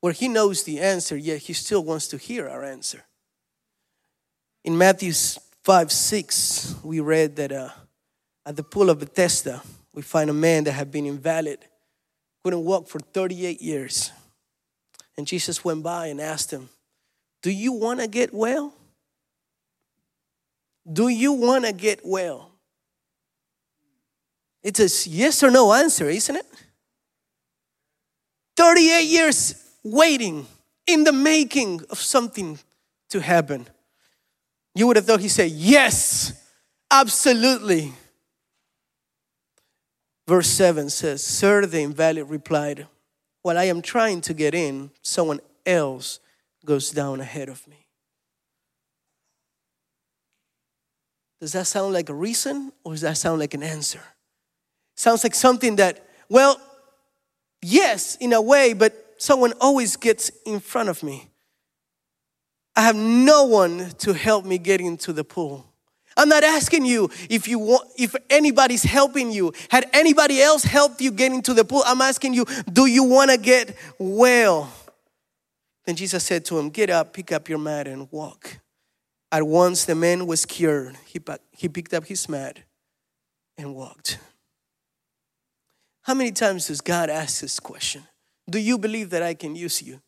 Where 0.00 0.12
he 0.12 0.28
knows 0.28 0.62
the 0.62 0.78
answer, 0.78 1.16
yet 1.16 1.40
he 1.40 1.52
still 1.52 1.82
wants 1.82 2.06
to 2.08 2.16
hear 2.16 2.48
our 2.48 2.62
answer. 2.62 3.04
In 4.64 4.78
Matthew 4.78 5.12
5 5.64 5.90
6, 5.90 6.76
we 6.84 7.00
read 7.00 7.34
that 7.36 7.50
uh, 7.50 7.70
at 8.44 8.54
the 8.54 8.62
pool 8.62 8.88
of 8.88 9.00
Bethesda, 9.00 9.62
we 9.92 10.02
find 10.02 10.30
a 10.30 10.34
man 10.34 10.62
that 10.64 10.72
had 10.72 10.92
been 10.92 11.06
invalid, 11.06 11.58
couldn't 12.46 12.64
walk 12.64 12.86
for 12.86 13.00
38 13.00 13.60
years. 13.60 14.12
And 15.18 15.26
Jesus 15.26 15.64
went 15.64 15.82
by 15.82 16.06
and 16.06 16.20
asked 16.20 16.52
him, 16.52 16.68
Do 17.42 17.50
you 17.50 17.72
want 17.72 17.98
to 17.98 18.06
get 18.06 18.32
well? 18.32 18.72
Do 20.92 21.08
you 21.08 21.32
want 21.32 21.64
to 21.64 21.72
get 21.72 22.02
well? 22.04 22.52
It's 24.62 24.78
a 24.78 25.10
yes 25.10 25.42
or 25.42 25.50
no 25.50 25.72
answer, 25.72 26.08
isn't 26.08 26.36
it? 26.36 26.46
38 28.56 29.02
years 29.02 29.60
waiting 29.82 30.46
in 30.86 31.02
the 31.02 31.12
making 31.12 31.80
of 31.90 31.98
something 31.98 32.60
to 33.10 33.18
happen. 33.18 33.66
You 34.72 34.86
would 34.86 34.94
have 34.94 35.06
thought 35.06 35.18
he 35.18 35.26
said, 35.26 35.50
Yes, 35.50 36.32
absolutely. 36.92 37.92
Verse 40.26 40.48
7 40.48 40.90
says, 40.90 41.22
Sir, 41.22 41.66
the 41.66 41.80
invalid 41.80 42.28
replied, 42.28 42.86
While 43.42 43.58
I 43.58 43.64
am 43.64 43.80
trying 43.80 44.20
to 44.22 44.34
get 44.34 44.54
in, 44.54 44.90
someone 45.02 45.40
else 45.64 46.20
goes 46.64 46.90
down 46.90 47.20
ahead 47.20 47.48
of 47.48 47.66
me. 47.68 47.86
Does 51.40 51.52
that 51.52 51.66
sound 51.66 51.92
like 51.92 52.08
a 52.08 52.14
reason 52.14 52.72
or 52.82 52.92
does 52.92 53.02
that 53.02 53.18
sound 53.18 53.38
like 53.40 53.54
an 53.54 53.62
answer? 53.62 54.02
Sounds 54.96 55.22
like 55.22 55.34
something 55.34 55.76
that, 55.76 56.08
well, 56.28 56.60
yes, 57.62 58.16
in 58.16 58.32
a 58.32 58.40
way, 58.40 58.72
but 58.72 59.14
someone 59.18 59.52
always 59.60 59.96
gets 59.96 60.30
in 60.44 60.58
front 60.60 60.88
of 60.88 61.02
me. 61.02 61.28
I 62.74 62.82
have 62.82 62.96
no 62.96 63.44
one 63.44 63.90
to 63.98 64.12
help 64.12 64.44
me 64.44 64.58
get 64.58 64.80
into 64.80 65.12
the 65.12 65.24
pool. 65.24 65.66
I'm 66.16 66.28
not 66.28 66.44
asking 66.44 66.86
you 66.86 67.10
if 67.28 67.46
you 67.46 67.58
want 67.58 67.90
if 67.98 68.14
anybody's 68.30 68.82
helping 68.82 69.30
you. 69.30 69.52
Had 69.70 69.88
anybody 69.92 70.40
else 70.40 70.64
helped 70.64 71.00
you 71.00 71.10
get 71.10 71.32
into 71.32 71.52
the 71.52 71.64
pool? 71.64 71.82
I'm 71.86 72.00
asking 72.00 72.34
you, 72.34 72.46
do 72.72 72.86
you 72.86 73.04
want 73.04 73.30
to 73.30 73.36
get 73.36 73.76
well? 73.98 74.72
Then 75.84 75.94
Jesus 75.94 76.24
said 76.24 76.44
to 76.46 76.58
him, 76.58 76.70
Get 76.70 76.90
up, 76.90 77.12
pick 77.12 77.32
up 77.32 77.48
your 77.48 77.58
mat, 77.58 77.86
and 77.86 78.10
walk. 78.10 78.58
At 79.30 79.46
once 79.46 79.84
the 79.84 79.94
man 79.94 80.26
was 80.26 80.44
cured. 80.44 80.96
He, 81.06 81.20
he 81.52 81.68
picked 81.68 81.94
up 81.94 82.06
his 82.06 82.28
mat 82.28 82.60
and 83.58 83.74
walked. 83.74 84.18
How 86.02 86.14
many 86.14 86.32
times 86.32 86.68
does 86.68 86.80
God 86.80 87.10
ask 87.10 87.40
this 87.40 87.58
question? 87.58 88.04
Do 88.48 88.58
you 88.58 88.78
believe 88.78 89.10
that 89.10 89.22
I 89.22 89.34
can 89.34 89.56
use 89.56 89.82
you? 89.82 90.00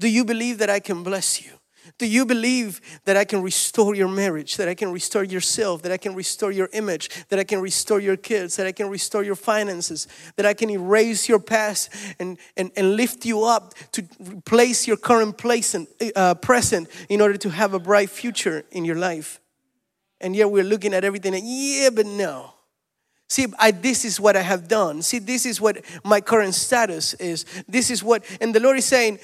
Do 0.00 0.08
you 0.08 0.24
believe 0.24 0.58
that 0.58 0.70
I 0.70 0.80
can 0.80 1.02
bless 1.02 1.44
you? 1.44 1.52
Do 1.98 2.06
you 2.06 2.24
believe 2.24 2.80
that 3.04 3.16
I 3.16 3.24
can 3.24 3.42
restore 3.42 3.94
your 3.94 4.08
marriage, 4.08 4.56
that 4.56 4.68
I 4.68 4.74
can 4.74 4.92
restore 4.92 5.24
yourself, 5.24 5.82
that 5.82 5.92
I 5.92 5.96
can 5.96 6.14
restore 6.14 6.50
your 6.50 6.68
image, 6.72 7.10
that 7.28 7.38
I 7.38 7.44
can 7.44 7.60
restore 7.60 8.00
your 8.00 8.16
kids, 8.16 8.56
that 8.56 8.66
I 8.66 8.72
can 8.72 8.88
restore 8.88 9.22
your 9.22 9.34
finances, 9.34 10.08
that 10.36 10.46
I 10.46 10.54
can 10.54 10.70
erase 10.70 11.28
your 11.28 11.38
past 11.38 11.90
and, 12.18 12.38
and, 12.56 12.70
and 12.76 12.96
lift 12.96 13.24
you 13.24 13.44
up 13.44 13.74
to 13.92 14.04
replace 14.20 14.86
your 14.86 14.96
current 14.96 15.38
place 15.38 15.74
and, 15.74 15.86
uh, 16.16 16.34
present 16.34 16.88
in 17.08 17.20
order 17.20 17.36
to 17.38 17.50
have 17.50 17.74
a 17.74 17.78
bright 17.78 18.10
future 18.10 18.64
in 18.70 18.84
your 18.84 18.96
life? 18.96 19.40
And 20.20 20.34
yet 20.34 20.50
we're 20.50 20.64
looking 20.64 20.94
at 20.94 21.04
everything 21.04 21.34
and, 21.34 21.44
yeah, 21.46 21.90
but 21.90 22.06
no. 22.06 22.54
See, 23.28 23.46
I, 23.58 23.70
this 23.70 24.04
is 24.04 24.20
what 24.20 24.36
I 24.36 24.42
have 24.42 24.68
done. 24.68 25.02
See, 25.02 25.18
this 25.18 25.46
is 25.46 25.60
what 25.60 25.84
my 26.04 26.20
current 26.20 26.54
status 26.54 27.14
is. 27.14 27.46
This 27.66 27.90
is 27.90 28.04
what, 28.04 28.24
and 28.40 28.54
the 28.54 28.60
Lord 28.60 28.76
is 28.76 28.84
saying, 28.84 29.18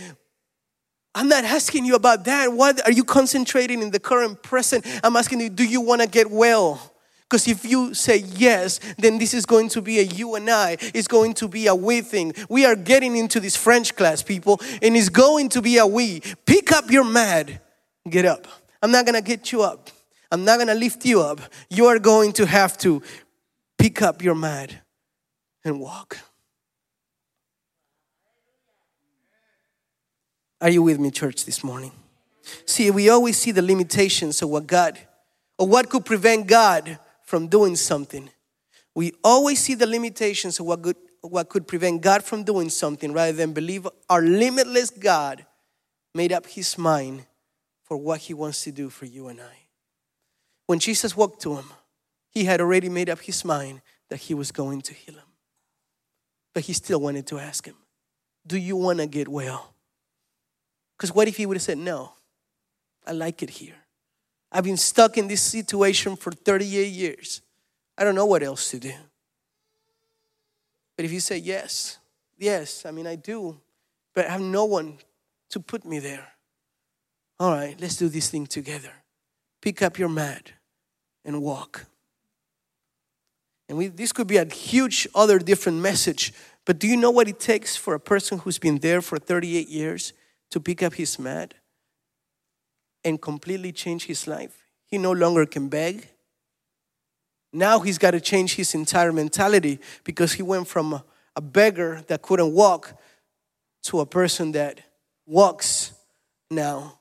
I'm 1.14 1.28
not 1.28 1.44
asking 1.44 1.84
you 1.84 1.96
about 1.96 2.24
that. 2.24 2.52
What 2.52 2.86
are 2.86 2.92
you 2.92 3.04
concentrating 3.04 3.82
in 3.82 3.90
the 3.90 3.98
current 3.98 4.42
present? 4.42 4.86
I'm 5.02 5.16
asking 5.16 5.40
you, 5.40 5.48
do 5.48 5.64
you 5.64 5.80
want 5.80 6.02
to 6.02 6.08
get 6.08 6.30
well? 6.30 6.92
Because 7.30 7.46
if 7.46 7.64
you 7.64 7.94
say 7.94 8.18
yes, 8.18 8.80
then 8.98 9.18
this 9.18 9.34
is 9.34 9.46
going 9.46 9.68
to 9.70 9.82
be 9.82 10.00
a 10.00 10.02
you 10.02 10.34
and 10.34 10.50
I. 10.50 10.76
It's 10.80 11.06
going 11.06 11.34
to 11.34 11.48
be 11.48 11.68
a 11.68 11.74
we 11.74 12.00
thing. 12.00 12.34
We 12.48 12.64
are 12.64 12.74
getting 12.74 13.16
into 13.16 13.38
this 13.38 13.56
French 13.56 13.94
class, 13.94 14.22
people, 14.22 14.60
and 14.82 14.96
it's 14.96 15.08
going 15.08 15.48
to 15.50 15.62
be 15.62 15.78
a 15.78 15.86
we. 15.86 16.22
Pick 16.44 16.72
up 16.72 16.90
your 16.90 17.04
mat, 17.04 17.62
get 18.08 18.24
up. 18.24 18.48
I'm 18.82 18.90
not 18.90 19.06
going 19.06 19.14
to 19.14 19.22
get 19.22 19.52
you 19.52 19.62
up. 19.62 19.90
I'm 20.32 20.44
not 20.44 20.56
going 20.56 20.68
to 20.68 20.74
lift 20.74 21.04
you 21.04 21.22
up. 21.22 21.40
You 21.68 21.86
are 21.86 21.98
going 21.98 22.32
to 22.34 22.46
have 22.46 22.76
to 22.78 23.02
pick 23.78 24.02
up 24.02 24.22
your 24.22 24.34
mat 24.34 24.74
and 25.64 25.80
walk. 25.80 26.18
Are 30.60 30.68
you 30.68 30.82
with 30.82 31.00
me, 31.00 31.10
church, 31.10 31.46
this 31.46 31.64
morning? 31.64 31.92
See, 32.66 32.90
we 32.90 33.08
always 33.08 33.38
see 33.38 33.50
the 33.50 33.62
limitations 33.62 34.42
of 34.42 34.50
what 34.50 34.66
God, 34.66 34.98
or 35.58 35.66
what 35.66 35.88
could 35.88 36.04
prevent 36.04 36.46
God 36.46 36.98
from 37.22 37.48
doing 37.48 37.76
something. 37.76 38.30
We 38.94 39.12
always 39.24 39.60
see 39.60 39.74
the 39.74 39.86
limitations 39.86 40.60
of 40.60 40.66
what 40.66 40.82
could, 40.82 40.96
what 41.22 41.48
could 41.48 41.66
prevent 41.66 42.02
God 42.02 42.22
from 42.22 42.44
doing 42.44 42.68
something 42.68 43.12
rather 43.12 43.32
than 43.32 43.52
believe 43.52 43.86
our 44.08 44.20
limitless 44.20 44.90
God 44.90 45.46
made 46.14 46.32
up 46.32 46.46
his 46.46 46.76
mind 46.76 47.26
for 47.84 47.96
what 47.96 48.20
he 48.20 48.34
wants 48.34 48.64
to 48.64 48.72
do 48.72 48.90
for 48.90 49.06
you 49.06 49.28
and 49.28 49.40
I. 49.40 49.66
When 50.66 50.78
Jesus 50.78 51.16
walked 51.16 51.40
to 51.42 51.56
him, 51.56 51.66
he 52.30 52.44
had 52.44 52.60
already 52.60 52.88
made 52.88 53.08
up 53.08 53.20
his 53.20 53.44
mind 53.44 53.80
that 54.08 54.18
he 54.18 54.34
was 54.34 54.52
going 54.52 54.82
to 54.82 54.94
heal 54.94 55.14
him. 55.14 55.22
But 56.52 56.64
he 56.64 56.72
still 56.72 57.00
wanted 57.00 57.26
to 57.28 57.38
ask 57.38 57.64
him, 57.64 57.76
Do 58.46 58.58
you 58.58 58.76
want 58.76 58.98
to 58.98 59.06
get 59.06 59.28
well? 59.28 59.74
Because 61.00 61.14
what 61.14 61.28
if 61.28 61.38
he 61.38 61.46
would 61.46 61.56
have 61.56 61.62
said, 61.62 61.78
No, 61.78 62.12
I 63.06 63.12
like 63.12 63.42
it 63.42 63.48
here. 63.48 63.76
I've 64.52 64.64
been 64.64 64.76
stuck 64.76 65.16
in 65.16 65.28
this 65.28 65.40
situation 65.40 66.14
for 66.14 66.30
38 66.30 66.92
years. 66.92 67.40
I 67.96 68.04
don't 68.04 68.14
know 68.14 68.26
what 68.26 68.42
else 68.42 68.70
to 68.72 68.78
do. 68.78 68.92
But 70.96 71.06
if 71.06 71.12
you 71.12 71.20
say, 71.20 71.38
Yes, 71.38 71.96
yes, 72.36 72.84
I 72.84 72.90
mean, 72.90 73.06
I 73.06 73.16
do, 73.16 73.58
but 74.14 74.26
I 74.26 74.32
have 74.32 74.42
no 74.42 74.66
one 74.66 74.98
to 75.48 75.58
put 75.58 75.86
me 75.86 76.00
there. 76.00 76.28
All 77.38 77.50
right, 77.50 77.80
let's 77.80 77.96
do 77.96 78.10
this 78.10 78.28
thing 78.28 78.46
together. 78.46 78.92
Pick 79.62 79.80
up 79.80 79.98
your 79.98 80.10
mat 80.10 80.52
and 81.24 81.40
walk. 81.40 81.86
And 83.70 83.78
we, 83.78 83.86
this 83.86 84.12
could 84.12 84.26
be 84.26 84.36
a 84.36 84.44
huge 84.44 85.08
other 85.14 85.38
different 85.38 85.78
message. 85.78 86.34
But 86.66 86.78
do 86.78 86.86
you 86.86 86.98
know 86.98 87.10
what 87.10 87.26
it 87.26 87.40
takes 87.40 87.74
for 87.74 87.94
a 87.94 88.00
person 88.00 88.40
who's 88.40 88.58
been 88.58 88.80
there 88.80 89.00
for 89.00 89.16
38 89.16 89.66
years 89.66 90.12
to 90.50 90.60
pick 90.60 90.82
up 90.82 90.94
his 90.94 91.18
mat 91.18 91.54
and 93.04 93.20
completely 93.20 93.72
change 93.72 94.04
his 94.04 94.26
life? 94.26 94.60
he 94.90 94.98
no 94.98 95.12
longer 95.12 95.46
can 95.46 95.68
beg. 95.68 96.08
Now 97.52 97.78
he's 97.80 97.98
got 97.98 98.10
to 98.12 98.20
change 98.20 98.56
his 98.56 98.74
entire 98.74 99.12
mentality 99.12 99.78
because 100.04 100.32
he 100.32 100.42
went 100.42 100.66
from 100.66 100.94
a, 100.94 101.04
beggar 101.40 102.04
that 102.08 102.20
couldn't 102.20 102.52
walk 102.52 103.00
to 103.82 104.00
a 104.00 104.04
person 104.04 104.52
that 104.52 104.82
walks 105.24 105.94
now 106.50 106.98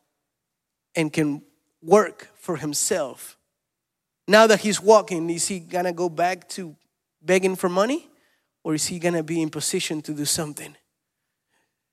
and 0.96 1.12
can 1.12 1.42
work 1.82 2.30
for 2.36 2.56
himself. 2.56 3.38
Now 4.30 4.48
that 4.48 4.62
he's 4.62 4.82
walking, 4.82 5.30
is 5.30 5.50
he 5.50 5.60
gonna 5.60 5.92
go 5.92 6.08
back 6.08 6.48
to 6.50 6.74
begging 7.22 7.58
for 7.58 7.68
money 7.68 8.08
or 8.64 8.76
is 8.76 8.86
he 8.86 8.98
gonna 8.98 9.24
be 9.24 9.42
in 9.42 9.50
position 9.50 10.02
to 10.04 10.14
do 10.14 10.24
something? 10.24 10.74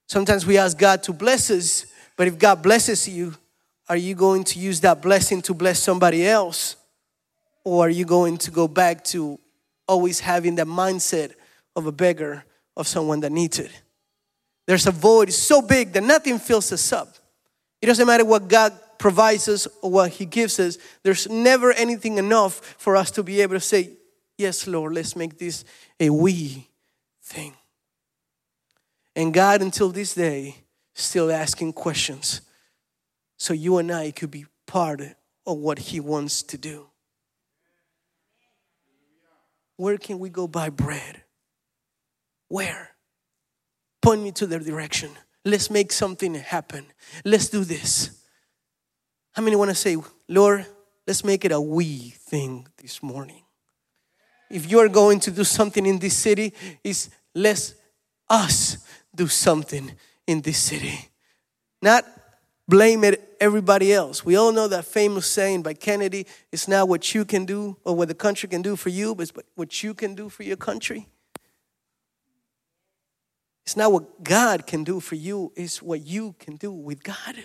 Sometimes 0.07 0.47
we 0.47 0.59
ask 0.59 0.79
God 0.79 1.03
to 1.05 1.13
bless 1.13 1.51
us, 1.51 1.87
but 2.17 2.29
if 2.29 2.39
God 2.39 2.63
blesses 2.63 3.09
you, 3.09 3.35
are 3.89 3.97
you 3.97 4.15
going 4.15 4.45
to 4.45 4.59
use 4.59 4.81
that 4.81 5.03
blessing 5.03 5.43
to 5.43 5.55
bless 5.55 5.81
somebody 5.81 6.27
else? 6.27 6.77
Or 7.65 7.87
are 7.87 7.91
you 7.91 8.05
going 8.05 8.39
to 8.39 8.51
go 8.51 8.69
back 8.69 9.05
to 9.05 9.39
always 9.89 10.21
having 10.21 10.57
that 10.57 10.67
mindset 10.67 11.33
of 11.75 11.87
a 11.87 11.93
beggar, 11.93 12.45
of 12.77 12.87
someone 12.87 13.21
that 13.21 13.33
needs 13.33 13.59
it? 13.59 13.71
There's 14.67 14.87
a 14.87 14.91
void 14.91 15.33
so 15.33 15.63
big 15.63 15.93
that 15.93 16.03
nothing 16.03 16.39
fills 16.39 16.73
us 16.73 16.93
up. 16.93 17.17
It 17.81 17.87
doesn't 17.87 18.07
matter 18.07 18.25
what 18.25 18.49
God 18.49 18.73
provides 18.99 19.49
us 19.49 19.69
or 19.83 19.91
what 19.91 20.11
He 20.13 20.25
gives 20.25 20.59
us, 20.59 20.79
there's 21.03 21.29
never 21.29 21.73
anything 21.73 22.19
enough 22.19 22.55
for 22.79 22.97
us 22.97 23.11
to 23.13 23.23
be 23.23 23.41
able 23.41 23.55
to 23.55 23.61
say, 23.61 23.91
Yes, 24.39 24.67
Lord, 24.67 24.93
let's 24.93 25.17
make 25.17 25.39
this 25.39 25.65
a 25.99 26.11
we 26.11 26.69
thing. 27.23 27.55
And 29.17 29.33
God, 29.33 29.63
until 29.63 29.89
this 29.89 30.15
day, 30.15 30.57
still 30.95 31.33
asking 31.33 31.73
questions 31.73 32.43
so 33.39 33.55
you 33.55 33.79
and 33.79 33.91
I 33.91 34.11
could 34.11 34.31
be 34.31 34.45
part 34.67 35.01
of 35.47 35.59
what 35.59 35.79
He 35.79 36.01
wants 36.01 36.43
to 36.45 36.59
do. 36.59 36.89
Where 39.77 39.97
can 39.97 40.19
we 40.19 40.29
go 40.29 40.47
buy 40.47 40.69
bread? 40.69 41.23
Where? 42.49 42.91
Point 44.03 44.23
me 44.23 44.33
to 44.33 44.47
their 44.47 44.61
direction. 44.61 45.11
Let's 45.45 45.71
make 45.71 45.93
something 45.93 46.35
happen. 46.35 46.87
Let's 47.25 47.49
do 47.49 47.65
this. 47.65 48.23
How 49.33 49.43
many 49.43 49.57
want 49.57 49.71
to 49.71 49.75
say, 49.75 49.97
Lord, 50.29 50.67
let's 51.07 51.25
make 51.25 51.45
it 51.45 51.53
a 51.53 51.61
we 51.61 52.11
thing 52.11 52.67
this 52.79 53.03
morning? 53.03 53.43
If 54.51 54.71
you're 54.71 54.89
going 54.89 55.21
to 55.21 55.31
do 55.31 55.45
something 55.45 55.85
in 55.87 55.99
this 55.99 56.17
city, 56.17 56.53
is 56.85 57.11
let's 57.35 57.75
us 58.29 58.79
do 59.17 59.27
something 59.27 59.93
in 60.27 60.43
this 60.43 60.59
city. 60.59 61.09
Not 61.83 62.05
blame 62.69 63.05
it 63.05 63.37
everybody 63.41 63.93
else. 63.93 64.25
We 64.25 64.37
all 64.37 64.53
know 64.53 64.69
that 64.69 64.85
famous 64.85 65.27
saying 65.27 65.63
by 65.63 65.75
Kennedy, 65.75 66.27
it's 66.53 66.69
not 66.69 66.89
what 66.89 67.15
you 67.15 67.25
can 67.25 67.45
do 67.45 67.77
or 67.85 67.95
what 67.95 68.09
the 68.09 68.15
country 68.15 68.49
can 68.49 68.63
do 68.63 68.77
for 68.77 68.89
you, 68.89 69.15
but 69.15 69.23
it's 69.29 69.33
what 69.55 69.83
you 69.83 69.95
can 69.95 70.15
do 70.15 70.29
for 70.29 70.43
your 70.43 70.57
country. 70.57 71.09
It's 73.65 73.77
not 73.77 73.93
what 73.93 74.23
God 74.23 74.67
can 74.67 74.85
do 74.85 75.01
for 75.01 75.17
you, 75.17 75.53
it's 75.57 75.83
what 75.83 76.07
you 76.07 76.35
can 76.39 76.57
do 76.57 76.71
with 76.71 77.03
God. 77.03 77.37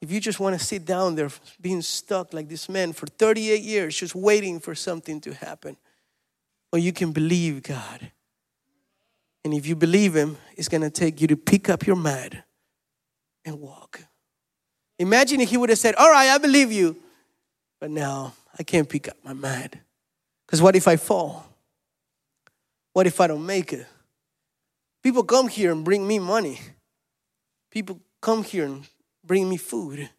If 0.00 0.12
you 0.12 0.20
just 0.20 0.38
want 0.38 0.56
to 0.56 0.64
sit 0.64 0.84
down 0.84 1.16
there 1.16 1.28
being 1.60 1.82
stuck 1.82 2.32
like 2.32 2.48
this 2.48 2.68
man 2.68 2.92
for 2.92 3.06
38 3.06 3.60
years, 3.62 3.96
just 3.96 4.14
waiting 4.14 4.60
for 4.60 4.76
something 4.76 5.20
to 5.22 5.34
happen, 5.34 5.76
or 6.72 6.78
you 6.78 6.92
can 6.92 7.10
believe 7.10 7.64
God. 7.64 8.12
And 9.44 9.54
if 9.54 9.66
you 9.66 9.76
believe 9.76 10.14
Him, 10.14 10.36
it's 10.56 10.68
going 10.68 10.82
to 10.82 10.90
take 10.90 11.20
you 11.20 11.26
to 11.28 11.36
pick 11.36 11.68
up 11.68 11.86
your 11.86 11.96
mat 11.96 12.44
and 13.44 13.60
walk. 13.60 14.02
Imagine 14.98 15.40
if 15.40 15.50
He 15.50 15.56
would 15.56 15.70
have 15.70 15.78
said, 15.78 15.94
All 15.94 16.10
right, 16.10 16.28
I 16.28 16.38
believe 16.38 16.72
you, 16.72 16.96
but 17.80 17.90
now 17.90 18.34
I 18.58 18.62
can't 18.62 18.88
pick 18.88 19.08
up 19.08 19.16
my 19.24 19.32
mat. 19.32 19.76
Because 20.46 20.60
what 20.62 20.76
if 20.76 20.88
I 20.88 20.96
fall? 20.96 21.46
What 22.92 23.06
if 23.06 23.20
I 23.20 23.26
don't 23.26 23.46
make 23.46 23.72
it? 23.72 23.86
People 25.02 25.22
come 25.22 25.48
here 25.48 25.72
and 25.72 25.84
bring 25.84 26.06
me 26.06 26.18
money. 26.18 26.60
People 27.70 28.00
come 28.20 28.42
here 28.42 28.64
and 28.64 28.86
bring 29.24 29.48
me 29.48 29.56
food. 29.56 30.10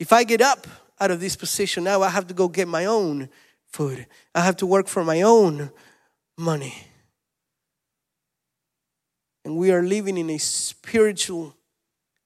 If 0.00 0.12
I 0.12 0.24
get 0.24 0.40
up 0.40 0.66
out 1.00 1.10
of 1.10 1.20
this 1.20 1.36
position, 1.36 1.84
now 1.84 2.02
I 2.02 2.08
have 2.08 2.26
to 2.26 2.34
go 2.34 2.48
get 2.48 2.66
my 2.66 2.86
own 2.86 3.28
food. 3.68 4.06
I 4.34 4.40
have 4.40 4.56
to 4.58 4.66
work 4.66 4.88
for 4.88 5.04
my 5.04 5.22
own 5.22 5.70
money. 6.36 6.74
And 9.44 9.56
we 9.56 9.72
are 9.72 9.82
living 9.82 10.16
in 10.16 10.30
a 10.30 10.38
spiritual 10.38 11.54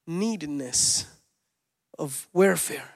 neediness 0.07 1.07
of 1.99 2.29
welfare. 2.33 2.89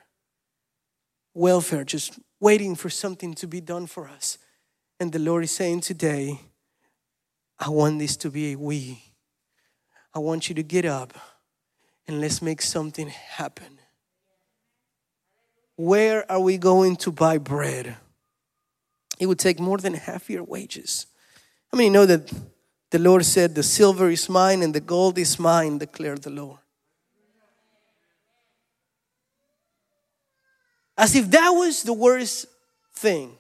Welfare, 1.35 1.85
just 1.85 2.19
waiting 2.39 2.75
for 2.75 2.91
something 2.91 3.35
to 3.35 3.47
be 3.47 3.61
done 3.61 3.87
for 3.87 4.09
us. 4.09 4.39
And 4.99 5.13
the 5.13 5.19
Lord 5.19 5.45
is 5.45 5.51
saying 5.51 5.81
today, 5.81 6.41
I 7.59 7.69
want 7.69 7.99
this 7.99 8.17
to 8.19 8.31
be 8.31 8.53
a 8.53 8.57
we. 8.57 9.03
I 10.15 10.19
want 10.19 10.49
you 10.49 10.55
to 10.57 10.63
get 10.63 10.85
up 10.85 11.15
and 12.07 12.21
let's 12.21 12.43
make 12.43 12.61
something 12.61 13.09
happen. 13.09 13.79
Where 15.77 16.31
are 16.31 16.41
we 16.41 16.59
going 16.59 16.97
to 16.97 17.13
buy 17.13 17.39
bread? 17.39 17.97
It 19.19 19.27
would 19.27 19.39
take 19.39 19.61
more 19.61 19.79
than 19.79 19.95
half 19.95 20.29
your 20.29 20.43
wages. 20.43 21.07
How 21.71 21.77
many 21.77 21.91
know 21.91 22.07
that 22.07 22.33
the 22.91 22.99
Lord 22.99 23.25
said, 23.25 23.55
The 23.55 23.63
silver 23.63 24.11
is 24.11 24.29
mine 24.29 24.63
and 24.63 24.75
the 24.75 24.81
gold 24.81 25.19
is 25.19 25.39
mine, 25.39 25.79
declared 25.79 26.23
the 26.23 26.31
Lord? 26.31 26.59
As 30.99 31.15
if 31.15 31.31
that 31.31 31.51
was 31.51 31.83
the 31.83 31.95
worst 31.95 32.47
thing. 32.95 33.33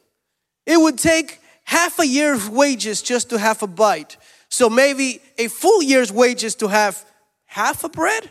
It 0.65 0.81
would 0.81 0.99
take 0.99 1.41
half 1.65 1.99
a 1.99 2.07
year's 2.07 2.49
wages 2.49 3.03
just 3.03 3.31
to 3.31 3.39
have 3.39 3.63
a 3.63 3.67
bite. 3.67 4.17
So 4.49 4.71
maybe 4.71 5.21
a 5.37 5.49
full 5.49 5.83
year's 5.83 6.13
wages 6.13 6.55
to 6.57 6.69
have 6.69 7.05
half 7.45 7.85
a 7.85 7.89
bread, 7.89 8.31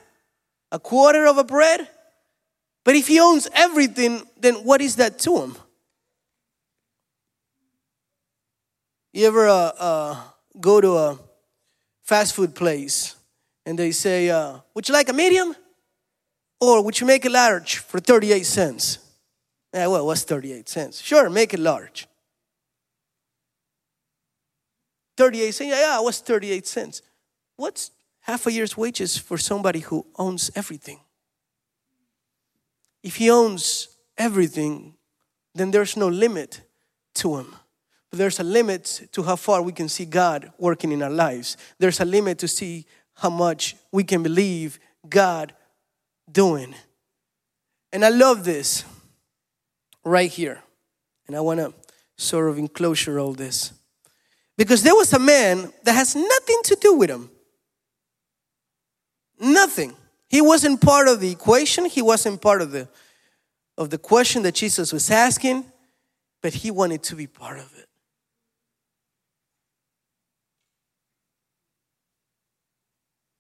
a 0.71 0.79
quarter 0.79 1.27
of 1.27 1.37
a 1.37 1.43
bread. 1.43 1.87
But 2.83 2.95
if 2.95 3.07
he 3.07 3.19
owns 3.19 3.47
everything, 3.53 4.23
then 4.39 4.55
what 4.55 4.81
is 4.81 4.95
that 4.95 5.19
to 5.19 5.37
him? 5.41 5.55
You 9.13 9.27
ever 9.27 9.47
uh, 9.47 9.71
uh, 9.77 10.23
go 10.59 10.81
to 10.81 10.97
a 10.97 11.19
fast 12.03 12.35
food 12.35 12.55
place 12.55 13.15
and 13.65 13.77
they 13.77 13.91
say, 13.91 14.29
uh, 14.29 14.59
Would 14.73 14.87
you 14.87 14.93
like 14.93 15.09
a 15.09 15.13
medium? 15.13 15.55
Or 16.61 16.83
would 16.83 16.99
you 16.99 17.07
make 17.07 17.25
it 17.25 17.31
large 17.31 17.77
for 17.77 17.99
38 17.99 18.45
cents? 18.45 18.99
Yeah, 19.73 19.87
well, 19.87 20.05
what's 20.05 20.23
38 20.23 20.67
cents? 20.67 21.01
Sure, 21.01 21.29
make 21.29 21.53
it 21.53 21.59
large. 21.59 22.07
38 25.15 25.51
cents. 25.51 25.69
Yeah, 25.69 25.79
yeah, 25.79 25.99
what's 26.01 26.19
38 26.19 26.67
cents? 26.67 27.01
What's 27.55 27.91
half 28.21 28.47
a 28.47 28.51
year's 28.51 28.75
wages 28.75 29.17
for 29.17 29.37
somebody 29.37 29.79
who 29.79 30.05
owns 30.17 30.51
everything? 30.55 30.99
If 33.03 33.17
he 33.17 33.29
owns 33.29 33.89
everything, 34.17 34.95
then 35.55 35.71
there's 35.71 35.95
no 35.95 36.07
limit 36.07 36.61
to 37.15 37.37
him. 37.37 37.55
But 38.09 38.19
there's 38.19 38.39
a 38.39 38.43
limit 38.43 39.07
to 39.11 39.23
how 39.23 39.35
far 39.35 39.61
we 39.61 39.71
can 39.71 39.89
see 39.89 40.05
God 40.05 40.51
working 40.57 40.91
in 40.91 41.03
our 41.03 41.09
lives. 41.09 41.57
There's 41.77 41.99
a 41.99 42.05
limit 42.05 42.39
to 42.39 42.47
see 42.47 42.85
how 43.15 43.29
much 43.29 43.75
we 43.91 44.03
can 44.03 44.23
believe 44.23 44.79
God 45.07 45.53
doing. 46.31 46.73
And 47.91 48.03
I 48.03 48.09
love 48.09 48.43
this 48.43 48.83
right 50.03 50.29
here. 50.29 50.61
And 51.27 51.35
I 51.35 51.41
want 51.41 51.59
to 51.59 51.73
sort 52.17 52.49
of 52.49 52.57
enclosure 52.57 53.19
all 53.19 53.33
this. 53.33 53.73
Because 54.57 54.83
there 54.83 54.95
was 54.95 55.13
a 55.13 55.19
man 55.19 55.71
that 55.83 55.93
has 55.93 56.15
nothing 56.15 56.59
to 56.63 56.77
do 56.81 56.95
with 56.95 57.09
him. 57.09 57.29
Nothing. 59.39 59.95
He 60.27 60.41
wasn't 60.41 60.81
part 60.81 61.07
of 61.07 61.19
the 61.19 61.31
equation. 61.31 61.85
He 61.85 62.01
wasn't 62.01 62.41
part 62.41 62.61
of 62.61 62.71
the 62.71 62.87
of 63.79 63.89
the 63.89 63.97
question 63.97 64.43
that 64.43 64.55
Jesus 64.55 64.91
was 64.91 65.09
asking, 65.09 65.63
but 66.41 66.53
he 66.53 66.69
wanted 66.69 67.01
to 67.03 67.15
be 67.15 67.25
part 67.25 67.57
of 67.57 67.73
it. 67.77 67.88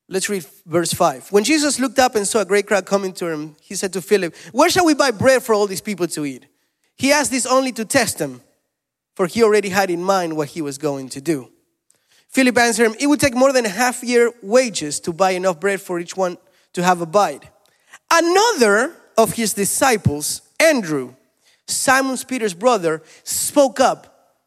Let's 0.09 0.27
read 0.27 0.45
verse 0.65 0.91
5. 0.91 1.31
When 1.31 1.43
Jesus 1.43 1.79
looked 1.79 1.99
up 1.99 2.15
and 2.15 2.27
saw 2.27 2.39
a 2.41 2.45
great 2.45 2.67
crowd 2.67 2.85
coming 2.85 3.13
to 3.13 3.27
him, 3.27 3.55
he 3.61 3.75
said 3.75 3.93
to 3.93 4.01
Philip, 4.01 4.35
Where 4.51 4.69
shall 4.69 4.85
we 4.85 4.95
buy 4.95 5.11
bread 5.11 5.43
for 5.43 5.53
all 5.53 5.67
these 5.67 5.81
people 5.81 6.07
to 6.07 6.25
eat? 6.25 6.47
He 6.97 7.11
asked 7.11 7.31
this 7.31 7.45
only 7.45 7.71
to 7.73 7.85
test 7.85 8.19
him 8.19 8.41
for 9.19 9.27
he 9.27 9.43
already 9.43 9.67
had 9.67 9.89
in 9.89 10.01
mind 10.01 10.37
what 10.37 10.47
he 10.47 10.61
was 10.61 10.77
going 10.77 11.09
to 11.09 11.19
do. 11.19 11.51
Philip 12.29 12.57
answered 12.57 12.85
him, 12.85 12.95
It 13.01 13.07
would 13.07 13.19
take 13.19 13.35
more 13.35 13.51
than 13.51 13.65
a 13.65 13.75
half 13.83 14.01
year 14.01 14.31
wages 14.41 15.01
to 15.01 15.11
buy 15.11 15.31
enough 15.31 15.59
bread 15.59 15.81
for 15.81 15.99
each 15.99 16.15
one 16.15 16.37
to 16.71 16.81
have 16.81 17.01
a 17.01 17.05
bite. 17.05 17.43
Another 18.09 18.95
of 19.17 19.33
his 19.33 19.53
disciples, 19.53 20.41
Andrew, 20.57 21.15
Simon 21.67 22.15
Peter's 22.25 22.53
brother, 22.53 23.03
spoke 23.25 23.81
up. 23.81 24.37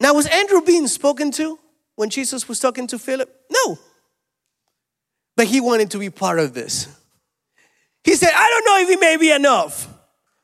Now, 0.00 0.14
was 0.14 0.26
Andrew 0.26 0.60
being 0.60 0.88
spoken 0.88 1.30
to 1.30 1.60
when 1.94 2.10
Jesus 2.10 2.48
was 2.48 2.58
talking 2.58 2.88
to 2.88 2.98
Philip? 2.98 3.32
No. 3.48 3.78
But 5.40 5.46
he 5.46 5.62
wanted 5.62 5.92
to 5.92 5.98
be 5.98 6.10
part 6.10 6.38
of 6.38 6.52
this. 6.52 6.86
He 8.04 8.14
said, 8.14 8.28
I 8.36 8.50
don't 8.50 8.64
know 8.66 8.86
if 8.86 8.94
it 8.94 9.00
may 9.00 9.16
be 9.16 9.30
enough. 9.30 9.88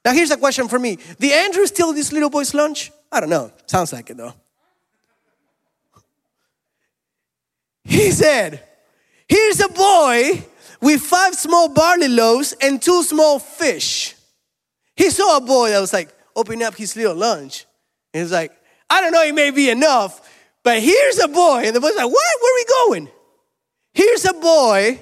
Now, 0.03 0.15
here's 0.15 0.31
a 0.31 0.39
question 0.39 0.69
for 0.69 0.79
me 0.79 0.97
Did 1.21 1.33
Andrew 1.33 1.67
steal 1.67 1.93
this 1.93 2.13
little 2.13 2.31
boy's 2.31 2.55
lunch? 2.55 2.91
I 3.13 3.21
don't 3.21 3.29
know. 3.29 3.53
Sounds 3.67 3.93
like 3.93 4.09
it 4.09 4.17
though. 4.17 4.33
He 7.85 8.11
said, 8.11 8.63
Here's 9.29 9.61
a 9.61 9.69
boy 9.69 10.43
with 10.81 11.03
five 11.03 11.35
small 11.35 11.69
barley 11.69 12.09
loaves 12.09 12.55
and 12.63 12.81
two 12.81 13.03
small 13.03 13.39
fish. 13.39 14.15
He 14.97 15.11
saw 15.11 15.37
a 15.37 15.43
boy 15.43 15.73
that 15.73 15.81
was 15.81 15.93
like 15.93 16.09
opening 16.35 16.63
up 16.63 16.75
his 16.75 16.97
little 16.97 17.17
lunch. 17.17 17.67
And 18.15 18.23
he's 18.23 18.33
like, 18.33 18.51
I 18.89 19.03
don't 19.03 19.13
know, 19.13 19.25
it 19.25 19.35
may 19.35 19.51
be 19.51 19.69
enough, 19.69 20.27
but 20.63 20.81
here's 20.81 21.19
a 21.19 21.29
boy. 21.29 21.65
And 21.67 21.77
the 21.77 21.83
boy's 21.83 21.97
like, 21.97 22.11
What? 22.11 22.41
Where 22.41 22.55
are 22.55 22.57
we 22.57 22.65
going? 23.05 23.16
Here's 23.97 24.27
a 24.27 24.35
boy 24.35 25.01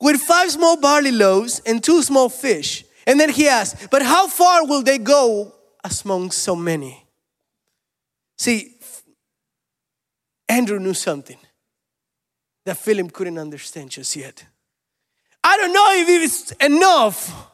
with 0.00 0.20
five 0.20 0.50
small 0.50 0.76
barley 0.76 1.12
loaves 1.12 1.62
and 1.64 1.82
two 1.82 2.02
small 2.02 2.28
fish. 2.28 2.84
And 3.06 3.20
then 3.20 3.30
he 3.30 3.46
asked, 3.46 3.90
But 3.92 4.02
how 4.02 4.26
far 4.26 4.66
will 4.66 4.82
they 4.82 4.98
go 4.98 5.54
among 6.04 6.32
so 6.32 6.56
many? 6.56 7.06
See, 8.36 8.74
Andrew 10.48 10.80
knew 10.80 10.94
something 10.94 11.38
that 12.64 12.76
Philip 12.76 13.12
couldn't 13.12 13.38
understand 13.38 13.90
just 13.90 14.16
yet. 14.16 14.44
I 15.44 15.56
don't 15.56 15.72
know 15.72 15.92
if 15.92 16.08
it's 16.24 16.50
enough, 16.52 17.52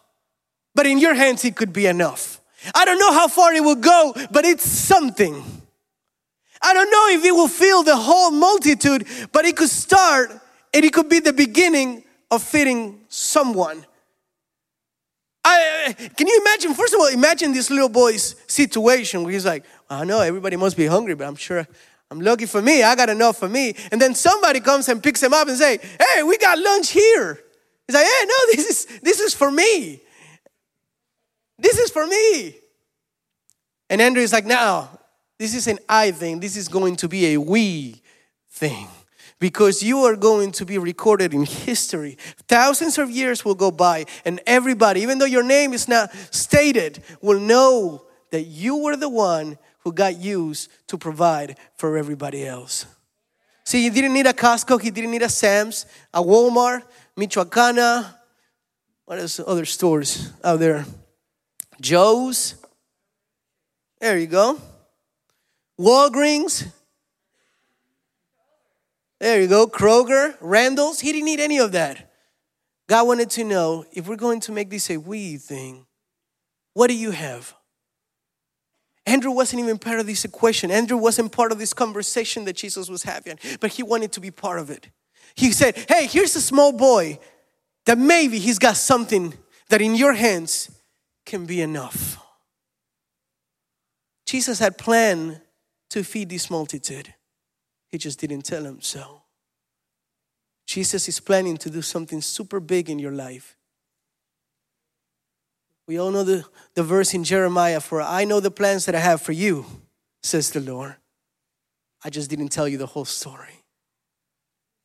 but 0.74 0.86
in 0.86 0.98
your 0.98 1.12
hands 1.12 1.44
it 1.44 1.56
could 1.56 1.74
be 1.74 1.84
enough. 1.84 2.40
I 2.74 2.86
don't 2.86 2.98
know 2.98 3.12
how 3.12 3.28
far 3.28 3.52
it 3.52 3.62
will 3.62 3.74
go, 3.74 4.14
but 4.30 4.46
it's 4.46 4.64
something. 4.64 5.59
I 6.62 6.74
don't 6.74 6.90
know 6.90 7.08
if 7.18 7.24
it 7.24 7.32
will 7.32 7.48
fill 7.48 7.82
the 7.82 7.96
whole 7.96 8.30
multitude, 8.30 9.06
but 9.32 9.44
it 9.44 9.56
could 9.56 9.70
start 9.70 10.30
and 10.74 10.84
it 10.84 10.92
could 10.92 11.08
be 11.08 11.20
the 11.20 11.32
beginning 11.32 12.04
of 12.30 12.42
feeding 12.42 13.00
someone. 13.08 13.84
I, 15.42 15.94
can 16.16 16.26
you 16.26 16.38
imagine? 16.40 16.74
First 16.74 16.92
of 16.92 17.00
all, 17.00 17.08
imagine 17.08 17.52
this 17.52 17.70
little 17.70 17.88
boy's 17.88 18.36
situation 18.46 19.24
where 19.24 19.32
he's 19.32 19.46
like, 19.46 19.64
I 19.88 20.04
know 20.04 20.20
everybody 20.20 20.56
must 20.56 20.76
be 20.76 20.86
hungry, 20.86 21.14
but 21.14 21.26
I'm 21.26 21.36
sure 21.36 21.66
I'm 22.10 22.20
lucky 22.20 22.46
for 22.46 22.60
me. 22.60 22.82
I 22.82 22.94
got 22.96 23.08
enough 23.08 23.38
for 23.38 23.48
me. 23.48 23.74
And 23.92 24.00
then 24.00 24.14
somebody 24.14 24.60
comes 24.60 24.88
and 24.88 25.02
picks 25.02 25.22
him 25.22 25.32
up 25.32 25.48
and 25.48 25.56
say, 25.56 25.78
"Hey, 25.78 26.22
we 26.22 26.36
got 26.38 26.58
lunch 26.58 26.90
here." 26.90 27.40
He's 27.86 27.94
like, 27.94 28.04
"Hey, 28.04 28.26
no, 28.26 28.34
this 28.52 28.66
is 28.66 29.00
this 29.00 29.20
is 29.20 29.32
for 29.32 29.50
me. 29.50 30.02
This 31.58 31.78
is 31.78 31.90
for 31.90 32.06
me." 32.06 32.56
And 33.88 34.00
Andrew 34.00 34.22
is 34.22 34.32
like, 34.32 34.44
"No, 34.44 34.88
this 35.40 35.54
is 35.54 35.66
an 35.66 35.80
I 35.88 36.12
thing. 36.12 36.38
This 36.38 36.56
is 36.56 36.68
going 36.68 36.96
to 36.96 37.08
be 37.08 37.32
a 37.32 37.40
we 37.40 38.00
thing." 38.48 38.86
Because 39.40 39.82
you 39.82 40.00
are 40.04 40.16
going 40.16 40.52
to 40.52 40.66
be 40.66 40.76
recorded 40.76 41.32
in 41.32 41.46
history. 41.46 42.18
Thousands 42.46 42.98
of 42.98 43.10
years 43.10 43.42
will 43.42 43.54
go 43.54 43.70
by, 43.70 44.04
and 44.26 44.38
everybody, 44.46 45.00
even 45.00 45.18
though 45.18 45.24
your 45.24 45.42
name 45.42 45.72
is 45.72 45.88
not 45.88 46.12
stated, 46.30 47.02
will 47.22 47.40
know 47.40 48.04
that 48.32 48.42
you 48.42 48.76
were 48.76 48.96
the 48.96 49.08
one 49.08 49.56
who 49.78 49.94
got 49.94 50.18
used 50.18 50.68
to 50.88 50.98
provide 50.98 51.56
for 51.74 51.96
everybody 51.96 52.46
else. 52.46 52.84
See, 53.64 53.84
he 53.84 53.88
didn't 53.88 54.12
need 54.12 54.26
a 54.26 54.34
Costco, 54.34 54.78
he 54.78 54.90
didn't 54.90 55.10
need 55.10 55.22
a 55.22 55.30
Sam's, 55.30 55.86
a 56.12 56.22
Walmart, 56.22 56.82
Michoacana, 57.16 58.14
what 59.10 59.18
else? 59.18 59.40
Other 59.44 59.64
stores 59.64 60.32
out 60.44 60.60
there? 60.60 60.84
Joe's. 61.80 62.54
There 64.00 64.16
you 64.16 64.28
go. 64.28 64.56
Walgreens. 65.80 66.70
There 69.18 69.40
you 69.40 69.48
go. 69.48 69.66
Kroger, 69.66 70.36
Randall's. 70.40 71.00
He 71.00 71.10
didn't 71.10 71.24
need 71.24 71.40
any 71.40 71.58
of 71.58 71.72
that. 71.72 72.12
God 72.86 73.06
wanted 73.06 73.30
to 73.30 73.44
know 73.44 73.86
if 73.92 74.06
we're 74.06 74.16
going 74.16 74.40
to 74.40 74.52
make 74.52 74.68
this 74.68 74.90
a 74.90 74.98
we 74.98 75.36
thing, 75.38 75.86
what 76.74 76.88
do 76.88 76.94
you 76.94 77.12
have? 77.12 77.54
Andrew 79.06 79.30
wasn't 79.30 79.62
even 79.62 79.78
part 79.78 80.00
of 80.00 80.06
this 80.06 80.24
equation. 80.24 80.70
Andrew 80.70 80.98
wasn't 80.98 81.32
part 81.32 81.50
of 81.50 81.58
this 81.58 81.72
conversation 81.72 82.44
that 82.44 82.56
Jesus 82.56 82.90
was 82.90 83.04
having, 83.04 83.38
but 83.60 83.72
he 83.72 83.82
wanted 83.82 84.12
to 84.12 84.20
be 84.20 84.30
part 84.30 84.58
of 84.58 84.70
it. 84.70 84.90
He 85.34 85.52
said, 85.52 85.76
Hey, 85.88 86.06
here's 86.06 86.36
a 86.36 86.40
small 86.40 86.72
boy 86.72 87.18
that 87.86 87.96
maybe 87.96 88.38
he's 88.38 88.58
got 88.58 88.76
something 88.76 89.32
that 89.70 89.80
in 89.80 89.94
your 89.94 90.12
hands 90.12 90.70
can 91.24 91.46
be 91.46 91.62
enough. 91.62 92.18
Jesus 94.26 94.58
had 94.58 94.76
planned 94.76 95.40
to 95.90 96.02
feed 96.02 96.28
this 96.28 96.50
multitude, 96.50 97.14
he 97.88 97.98
just 97.98 98.18
didn't 98.20 98.42
tell 98.42 98.64
him 98.64 98.80
so. 98.80 99.22
Jesus 100.66 101.08
is 101.08 101.18
planning 101.18 101.56
to 101.58 101.70
do 101.70 101.82
something 101.82 102.20
super 102.20 102.60
big 102.60 102.88
in 102.88 102.98
your 102.98 103.12
life. 103.12 103.56
We 105.88 105.98
all 105.98 106.12
know 106.12 106.22
the, 106.22 106.44
the 106.74 106.84
verse 106.84 107.14
in 107.14 107.24
Jeremiah 107.24 107.80
for 107.80 108.00
I 108.00 108.24
know 108.24 108.38
the 108.38 108.52
plans 108.52 108.86
that 108.86 108.94
I 108.94 109.00
have 109.00 109.20
for 109.20 109.32
you, 109.32 109.66
says 110.22 110.50
the 110.50 110.60
Lord. 110.60 110.94
I 112.04 112.10
just 112.10 112.30
didn't 112.30 112.50
tell 112.50 112.68
you 112.68 112.78
the 112.78 112.86
whole 112.86 113.04
story. 113.04 113.64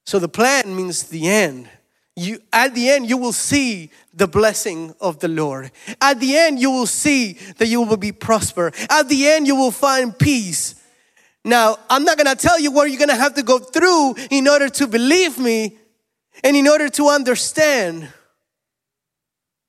So 0.08 0.18
the 0.18 0.28
plan 0.28 0.76
means 0.76 1.04
the 1.04 1.28
end. 1.28 1.70
You, 2.16 2.40
at 2.54 2.74
the 2.74 2.90
end, 2.90 3.10
you 3.10 3.18
will 3.18 3.34
see 3.34 3.92
the 4.14 4.28
blessing 4.28 4.96
of 5.02 5.20
the 5.20 5.28
Lord. 5.28 5.72
At 6.02 6.20
the 6.20 6.38
end, 6.38 6.60
you 6.60 6.72
will 6.72 6.88
see 6.88 7.34
that 7.58 7.68
you 7.68 7.82
will 7.82 7.98
be 7.98 8.12
prosper. 8.12 8.72
At 8.90 9.10
the 9.10 9.28
end, 9.28 9.48
you 9.48 9.56
will 9.56 9.72
find 9.72 10.18
peace. 10.18 10.82
Now, 11.46 11.78
I'm 11.92 12.04
not 12.04 12.18
gonna 12.18 12.36
tell 12.36 12.60
you 12.60 12.72
what 12.72 12.90
you're 12.90 13.00
gonna 13.00 13.16
have 13.16 13.36
to 13.36 13.44
go 13.44 13.60
through 13.60 14.16
in 14.32 14.48
order 14.48 14.68
to 14.68 14.88
believe 14.88 15.38
me 15.38 15.78
and 16.44 16.58
in 16.58 16.68
order 16.68 16.90
to 16.90 17.08
understand. 17.08 18.10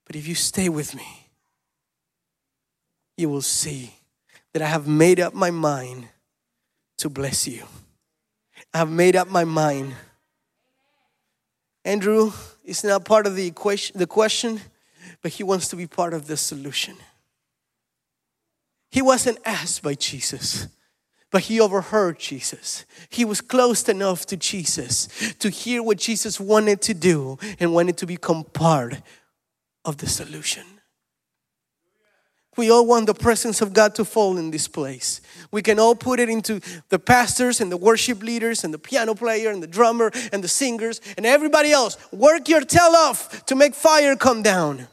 But 0.06 0.16
if 0.16 0.26
you 0.26 0.34
stay 0.34 0.70
with 0.70 0.94
me, 0.94 1.06
you 3.18 3.28
will 3.28 3.42
see 3.42 3.92
that 4.54 4.62
I 4.62 4.66
have 4.66 4.88
made 4.88 5.20
up 5.20 5.34
my 5.34 5.50
mind 5.50 6.08
to 6.96 7.10
bless 7.10 7.46
you. 7.46 7.64
I 8.72 8.78
have 8.78 8.90
made 8.90 9.14
up 9.14 9.28
my 9.28 9.44
mind. 9.44 9.94
Andrew 11.84 12.32
is 12.64 12.84
not 12.84 13.04
part 13.04 13.26
of 13.26 13.36
the 13.36 13.46
equation, 13.46 13.98
the 13.98 14.06
question, 14.06 14.62
but 15.20 15.32
he 15.32 15.42
wants 15.42 15.68
to 15.68 15.76
be 15.76 15.86
part 15.86 16.14
of 16.14 16.26
the 16.26 16.38
solution. 16.38 16.96
He 18.90 19.02
wasn't 19.02 19.38
asked 19.44 19.82
by 19.82 19.94
Jesus, 19.94 20.68
but 21.30 21.42
he 21.42 21.60
overheard 21.60 22.18
Jesus. 22.18 22.84
He 23.08 23.24
was 23.24 23.40
close 23.40 23.88
enough 23.88 24.26
to 24.26 24.36
Jesus 24.36 25.08
to 25.38 25.50
hear 25.50 25.82
what 25.82 25.98
Jesus 25.98 26.38
wanted 26.38 26.80
to 26.82 26.94
do 26.94 27.38
and 27.58 27.74
wanted 27.74 27.96
to 27.98 28.06
become 28.06 28.44
part 28.44 29.00
of 29.84 29.98
the 29.98 30.06
solution. 30.06 30.64
We 32.56 32.70
all 32.70 32.86
want 32.86 33.06
the 33.06 33.14
presence 33.14 33.60
of 33.60 33.74
God 33.74 33.94
to 33.96 34.04
fall 34.04 34.38
in 34.38 34.50
this 34.50 34.66
place. 34.66 35.20
We 35.50 35.60
can 35.60 35.78
all 35.78 35.94
put 35.94 36.20
it 36.20 36.30
into 36.30 36.60
the 36.88 36.98
pastors 36.98 37.60
and 37.60 37.70
the 37.70 37.76
worship 37.76 38.22
leaders 38.22 38.64
and 38.64 38.72
the 38.72 38.78
piano 38.78 39.14
player 39.14 39.50
and 39.50 39.62
the 39.62 39.66
drummer 39.66 40.10
and 40.32 40.42
the 40.42 40.48
singers 40.48 41.02
and 41.18 41.26
everybody 41.26 41.70
else. 41.70 41.98
Work 42.12 42.48
your 42.48 42.62
tail 42.62 42.94
off 42.96 43.44
to 43.46 43.54
make 43.54 43.74
fire 43.74 44.16
come 44.16 44.42
down. 44.42 44.88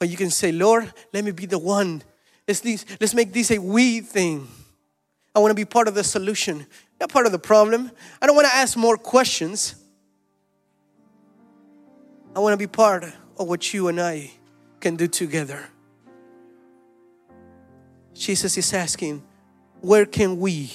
Or 0.00 0.06
you 0.06 0.16
can 0.16 0.30
say, 0.30 0.52
Lord, 0.52 0.92
let 1.12 1.24
me 1.24 1.32
be 1.32 1.46
the 1.46 1.58
one. 1.58 2.02
Let's, 2.46 2.64
let's 3.00 3.14
make 3.14 3.32
this 3.32 3.50
a 3.50 3.58
we 3.58 4.00
thing. 4.00 4.46
I 5.34 5.38
want 5.38 5.50
to 5.50 5.54
be 5.54 5.64
part 5.64 5.88
of 5.88 5.94
the 5.94 6.04
solution, 6.04 6.66
not 7.00 7.10
part 7.10 7.26
of 7.26 7.32
the 7.32 7.38
problem. 7.38 7.90
I 8.20 8.26
don't 8.26 8.34
want 8.34 8.48
to 8.48 8.54
ask 8.54 8.76
more 8.76 8.96
questions. 8.96 9.76
I 12.34 12.40
want 12.40 12.52
to 12.52 12.56
be 12.56 12.66
part 12.66 13.04
of 13.38 13.48
what 13.48 13.72
you 13.72 13.88
and 13.88 14.00
I 14.00 14.32
can 14.80 14.96
do 14.96 15.06
together. 15.06 15.68
Jesus 18.14 18.58
is 18.58 18.72
asking, 18.74 19.22
where 19.80 20.04
can 20.04 20.38
we 20.40 20.72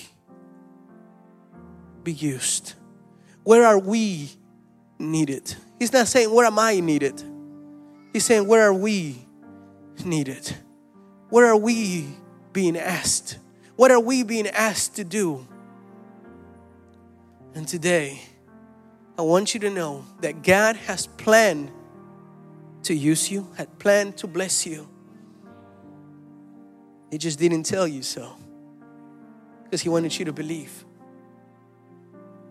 be 2.03 2.13
used? 2.13 2.73
Where 3.43 3.65
are 3.65 3.77
we 3.77 4.31
needed? 4.97 5.55
He's 5.77 5.93
not 5.93 6.07
saying, 6.07 6.33
where 6.33 6.45
am 6.45 6.57
I 6.57 6.79
needed? 6.79 7.21
He's 8.13 8.25
saying, 8.25 8.47
where 8.47 8.63
are 8.63 8.73
we 8.73 9.17
needed? 10.03 10.55
Where 11.29 11.45
are 11.47 11.57
we 11.57 12.07
being 12.53 12.77
asked? 12.77 13.37
What 13.75 13.91
are 13.91 13.99
we 13.99 14.23
being 14.23 14.47
asked 14.47 14.95
to 14.95 15.03
do? 15.03 15.45
And 17.53 17.67
today, 17.67 18.21
I 19.17 19.21
want 19.21 19.53
you 19.53 19.59
to 19.61 19.69
know 19.69 20.05
that 20.21 20.43
God 20.43 20.75
has 20.75 21.07
planned 21.07 21.71
to 22.83 22.93
use 22.93 23.31
you, 23.31 23.47
had 23.57 23.79
planned 23.79 24.17
to 24.17 24.27
bless 24.27 24.65
you. 24.65 24.87
He 27.11 27.17
just 27.17 27.39
didn't 27.39 27.63
tell 27.63 27.87
you 27.87 28.03
so 28.03 28.35
because 29.63 29.81
He 29.81 29.89
wanted 29.89 30.17
you 30.17 30.25
to 30.25 30.33
believe. 30.33 30.85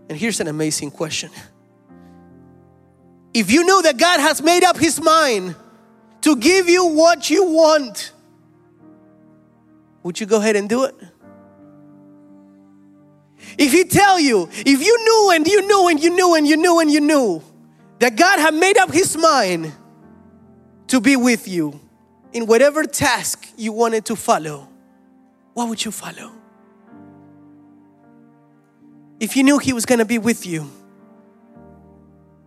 And 0.09 0.19
here's 0.19 0.41
an 0.41 0.49
amazing 0.49 0.91
question 0.91 1.31
If 3.33 3.51
you 3.51 3.65
know 3.65 3.83
that 3.83 3.99
God 3.99 4.21
has 4.21 4.43
made 4.43 4.65
up 4.65 4.77
His 4.77 5.01
mind 5.01 5.55
to 6.23 6.37
give 6.37 6.69
you 6.69 6.87
what 6.87 7.29
you 7.29 7.45
want, 7.45 8.13
would 10.03 10.19
you 10.19 10.27
go 10.27 10.39
ahead 10.39 10.57
and 10.57 10.69
do 10.69 10.85
it? 10.85 10.95
If 13.59 13.73
He 13.73 13.85
tell 13.85 14.19
you, 14.19 14.49
if 14.53 14.85
you 14.85 15.05
knew 15.05 15.31
and 15.35 15.47
you 15.47 15.67
knew 15.67 15.89
and 15.89 16.03
you 16.03 16.11
knew 16.11 16.35
and 16.35 16.47
you 16.47 16.57
knew 16.57 16.81
and 16.81 16.91
you 16.91 17.01
knew 17.01 17.43
that 17.99 18.17
God 18.17 18.39
had 18.39 18.55
made 18.55 18.77
up 18.79 18.93
His 18.93 19.17
mind 19.17 19.73
to 20.89 21.01
be 21.01 21.17
with 21.17 21.49
you, 21.49 21.81
in 22.35 22.47
whatever 22.47 22.83
task 22.83 23.49
you 23.57 23.73
wanted 23.73 24.05
to 24.07 24.17
follow, 24.17 24.69
what 25.55 25.69
would 25.69 25.85
you 25.85 25.93
follow? 25.93 26.33
If 29.21 29.37
you 29.37 29.45
knew 29.45 29.59
He 29.59 29.73
was 29.73 29.87
going 29.87 30.01
to 30.01 30.05
be 30.05 30.19
with 30.19 30.45
you 30.45 30.69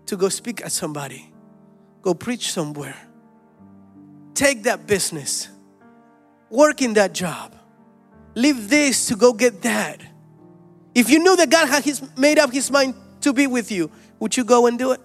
to 0.06 0.17
go 0.17 0.28
speak 0.30 0.62
at 0.62 0.74
somebody, 0.74 1.32
go 2.02 2.13
preach 2.13 2.52
somewhere, 2.52 2.98
take 4.34 4.63
that 4.63 4.86
business, 4.86 5.48
work 6.50 6.82
in 6.82 6.93
that 6.93 7.13
job, 7.13 7.56
leave 8.36 8.70
this 8.70 9.08
to 9.08 9.15
go 9.15 9.32
get 9.32 9.62
that. 9.62 10.02
If 10.98 11.12
you 11.12 11.20
knew 11.20 11.36
that 11.36 11.52
God 11.52 11.70
had 11.70 11.84
his, 11.84 12.02
made 12.18 12.40
up 12.40 12.52
His 12.52 12.72
mind 12.72 12.96
to 13.22 13.32
be 13.32 13.46
with 13.46 13.72
you, 13.72 13.92
would 14.20 14.36
you 14.36 14.44
go 14.44 14.66
and 14.66 14.80
do 14.80 14.94
it? 14.94 15.02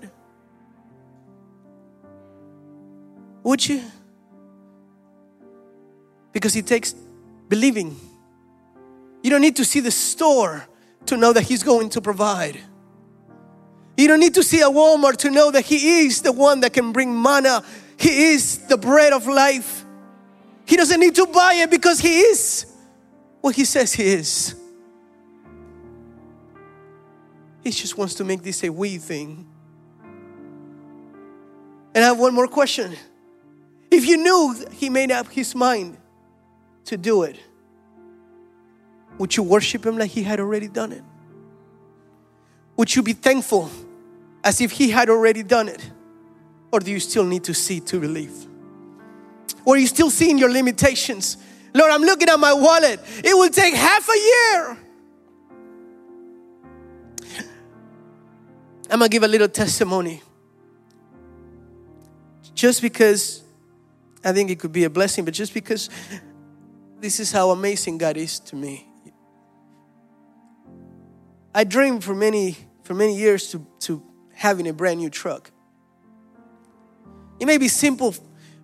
Would 3.42 3.68
you? 3.68 3.82
Because 6.32 6.56
it 6.56 6.66
takes 6.66 6.94
believing. 7.46 7.94
You 9.22 9.28
don't 9.28 9.42
need 9.42 9.56
to 9.56 9.66
see 9.66 9.80
the 9.80 9.90
store 9.90 10.66
to 11.04 11.18
know 11.18 11.34
that 11.34 11.42
He's 11.42 11.62
going 11.62 11.90
to 11.90 12.00
provide. 12.00 12.58
You 13.98 14.08
don't 14.08 14.20
need 14.20 14.32
to 14.36 14.42
see 14.42 14.62
a 14.62 14.70
Walmart 14.70 15.18
to 15.18 15.30
know 15.30 15.50
that 15.50 15.66
He 15.66 16.06
is 16.06 16.22
the 16.22 16.32
one 16.32 16.60
that 16.60 16.72
can 16.72 16.92
bring 16.92 17.20
manna. 17.20 17.62
He 17.98 18.32
is 18.32 18.66
the 18.66 18.78
bread 18.78 19.12
of 19.12 19.26
life. 19.26 19.84
He 20.64 20.78
doesn't 20.78 21.00
need 21.00 21.16
to 21.16 21.26
buy 21.26 21.56
it 21.56 21.70
because 21.70 22.00
He 22.00 22.20
is 22.20 22.64
what 23.42 23.54
He 23.54 23.66
says 23.66 23.92
He 23.92 24.04
is. 24.04 24.54
He 27.62 27.70
just 27.70 27.96
wants 27.96 28.14
to 28.14 28.24
make 28.24 28.42
this 28.42 28.64
a 28.64 28.70
we 28.70 28.98
thing. 28.98 29.46
And 31.94 32.04
I 32.04 32.08
have 32.08 32.18
one 32.18 32.34
more 32.34 32.48
question. 32.48 32.94
If 33.90 34.06
you 34.06 34.16
knew 34.16 34.66
He 34.72 34.88
made 34.90 35.10
up 35.10 35.28
His 35.28 35.54
mind 35.54 35.96
to 36.86 36.96
do 36.96 37.22
it, 37.22 37.38
would 39.18 39.36
you 39.36 39.42
worship 39.42 39.86
Him 39.86 39.98
like 39.98 40.10
He 40.10 40.22
had 40.22 40.40
already 40.40 40.68
done 40.68 40.92
it? 40.92 41.02
Would 42.76 42.94
you 42.94 43.02
be 43.02 43.12
thankful 43.12 43.70
as 44.42 44.60
if 44.60 44.72
He 44.72 44.90
had 44.90 45.08
already 45.08 45.42
done 45.42 45.68
it? 45.68 45.90
Or 46.72 46.80
do 46.80 46.90
you 46.90 47.00
still 47.00 47.24
need 47.24 47.44
to 47.44 47.54
see 47.54 47.80
to 47.80 48.00
believe? 48.00 48.48
Or 49.64 49.74
are 49.74 49.78
you 49.78 49.86
still 49.86 50.10
seeing 50.10 50.38
your 50.38 50.50
limitations? 50.50 51.36
Lord, 51.74 51.92
I'm 51.92 52.02
looking 52.02 52.28
at 52.28 52.40
my 52.40 52.52
wallet. 52.52 52.98
It 53.22 53.36
will 53.36 53.50
take 53.50 53.74
half 53.74 54.08
a 54.08 54.18
year. 54.18 54.78
I'm 58.92 58.98
gonna 58.98 59.08
give 59.08 59.22
a 59.22 59.28
little 59.28 59.48
testimony. 59.48 60.22
Just 62.54 62.82
because 62.82 63.42
I 64.22 64.32
think 64.32 64.50
it 64.50 64.58
could 64.58 64.70
be 64.70 64.84
a 64.84 64.90
blessing, 64.90 65.24
but 65.24 65.32
just 65.32 65.54
because 65.54 65.88
this 67.00 67.18
is 67.18 67.32
how 67.32 67.50
amazing 67.52 67.96
God 67.96 68.18
is 68.18 68.38
to 68.40 68.54
me. 68.54 68.86
I 71.54 71.64
dreamed 71.64 72.04
for 72.04 72.14
many 72.14 72.58
for 72.82 72.92
many 72.92 73.16
years 73.16 73.50
to, 73.52 73.66
to 73.80 74.02
having 74.34 74.68
a 74.68 74.74
brand 74.74 75.00
new 75.00 75.08
truck. 75.08 75.50
It 77.40 77.46
may 77.46 77.56
be 77.56 77.68
simple 77.68 78.14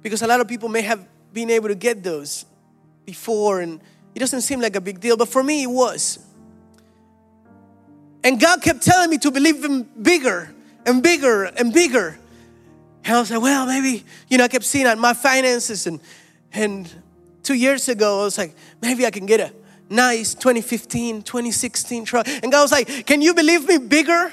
because 0.03 0.21
a 0.21 0.27
lot 0.27 0.41
of 0.41 0.47
people 0.47 0.69
may 0.69 0.83
have 0.83 1.09
been 1.33 1.49
able 1.49 1.69
to 1.69 1.75
get 1.75 2.03
those 2.03 2.45
before 3.07 3.62
and 3.62 3.81
it 4.14 4.19
doesn't 4.19 4.43
seem 4.43 4.61
like 4.61 4.77
a 4.77 4.81
big 4.83 5.01
deal, 5.01 5.17
but 5.17 5.29
for 5.29 5.43
me 5.43 5.62
it 5.62 5.71
was. 5.71 6.19
And 8.24 8.40
God 8.40 8.62
kept 8.62 8.83
telling 8.83 9.11
me 9.11 9.18
to 9.18 9.31
believe 9.31 9.64
Him 9.64 9.83
bigger 9.83 10.54
and 10.87 11.02
bigger 11.02 11.44
and 11.44 11.72
bigger. 11.72 12.18
And 13.04 13.16
I 13.16 13.20
was 13.20 13.31
like, 13.31 13.40
well, 13.40 13.66
maybe, 13.66 14.04
you 14.28 14.38
know, 14.38 14.44
I 14.44 14.48
kept 14.48 14.64
seeing 14.64 14.87
at 14.87 14.98
my 14.98 15.14
finances 15.14 15.87
and 15.87 16.00
and 16.52 16.90
two 17.42 17.54
years 17.54 17.88
ago, 17.88 18.20
I 18.20 18.24
was 18.24 18.38
like, 18.38 18.54
maybe 18.81 19.07
I 19.07 19.11
can 19.11 19.26
get 19.26 19.40
a 19.40 19.52
nice 19.90 20.35
2015, 20.35 21.22
2016 21.22 22.04
truck. 22.04 22.28
And 22.28 22.52
God 22.52 22.62
was 22.62 22.72
like, 22.72 23.07
Can 23.07 23.22
you 23.22 23.35
believe 23.35 23.66
me 23.66 23.78
bigger? 23.78 24.33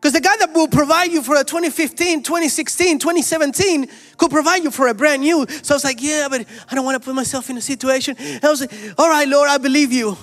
Because 0.00 0.12
the 0.12 0.20
God 0.20 0.36
that 0.38 0.52
will 0.52 0.68
provide 0.68 1.10
you 1.10 1.22
for 1.22 1.34
a 1.34 1.42
2015, 1.42 2.22
2016, 2.22 3.00
2017 3.00 3.88
could 4.16 4.30
provide 4.30 4.62
you 4.62 4.70
for 4.70 4.86
a 4.86 4.94
brand 4.94 5.22
new. 5.22 5.44
So 5.62 5.74
I 5.74 5.76
was 5.76 5.84
like, 5.84 6.02
Yeah, 6.02 6.28
but 6.28 6.46
I 6.70 6.74
don't 6.74 6.84
want 6.84 7.00
to 7.00 7.04
put 7.04 7.14
myself 7.14 7.50
in 7.50 7.56
a 7.56 7.60
situation. 7.60 8.16
And 8.18 8.44
I 8.44 8.48
was 8.48 8.60
like, 8.60 8.72
All 8.98 9.08
right, 9.08 9.28
Lord, 9.28 9.48
I 9.48 9.58
believe 9.58 9.92
you. 9.92 10.16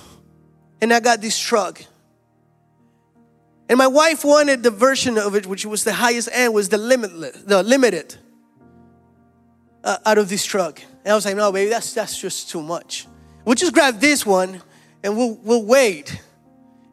And 0.80 0.92
I 0.92 1.00
got 1.00 1.20
this 1.20 1.38
truck. 1.38 1.82
And 3.68 3.78
my 3.78 3.86
wife 3.86 4.24
wanted 4.24 4.62
the 4.62 4.70
version 4.70 5.18
of 5.18 5.34
it, 5.34 5.46
which 5.46 5.66
was 5.66 5.82
the 5.82 5.92
highest 5.92 6.28
end, 6.32 6.54
was 6.54 6.68
the 6.68 6.78
limitless, 6.78 7.42
the 7.42 7.62
limited 7.62 8.14
uh, 9.82 9.98
out 10.06 10.18
of 10.18 10.28
this 10.28 10.44
truck. 10.44 10.80
And 11.04 11.12
I 11.12 11.14
was 11.14 11.24
like, 11.24 11.36
no, 11.36 11.50
baby, 11.50 11.70
that's 11.70 11.92
that's 11.92 12.18
just 12.18 12.50
too 12.50 12.62
much. 12.62 13.06
We'll 13.44 13.54
just 13.54 13.72
grab 13.72 14.00
this 14.00 14.24
one 14.24 14.60
and 15.02 15.16
we'll, 15.16 15.34
we'll 15.42 15.64
wait. 15.64 16.20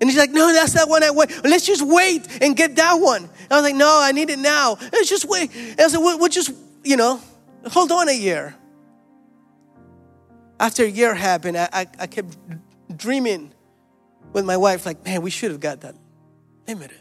And 0.01 0.09
he's 0.09 0.19
like, 0.19 0.31
no, 0.31 0.51
that's 0.51 0.73
that 0.73 0.89
one 0.89 1.03
I 1.03 1.11
wait. 1.11 1.31
Let's 1.43 1.65
just 1.65 1.85
wait 1.85 2.27
and 2.41 2.55
get 2.55 2.75
that 2.75 2.95
one. 2.95 3.23
And 3.23 3.51
I 3.51 3.55
was 3.55 3.63
like, 3.63 3.75
no, 3.75 3.99
I 4.01 4.11
need 4.11 4.29
it 4.29 4.39
now. 4.39 4.77
Let's 4.91 5.09
just 5.09 5.25
wait. 5.25 5.49
And 5.55 5.79
I 5.79 5.87
said, 5.87 5.99
we'll, 5.99 6.19
we'll 6.19 6.29
just, 6.29 6.51
you 6.83 6.97
know, 6.97 7.21
hold 7.71 7.91
on 7.91 8.09
a 8.09 8.13
year. 8.13 8.55
After 10.59 10.83
a 10.83 10.89
year 10.89 11.13
happened, 11.15 11.57
I, 11.57 11.69
I, 11.71 11.87
I 11.99 12.07
kept 12.07 12.35
dreaming 12.95 13.53
with 14.33 14.45
my 14.45 14.57
wife, 14.57 14.85
like, 14.85 15.03
man, 15.05 15.21
we 15.21 15.29
should 15.29 15.51
have 15.51 15.59
got 15.59 15.81
that 15.81 15.95
limited. 16.67 16.97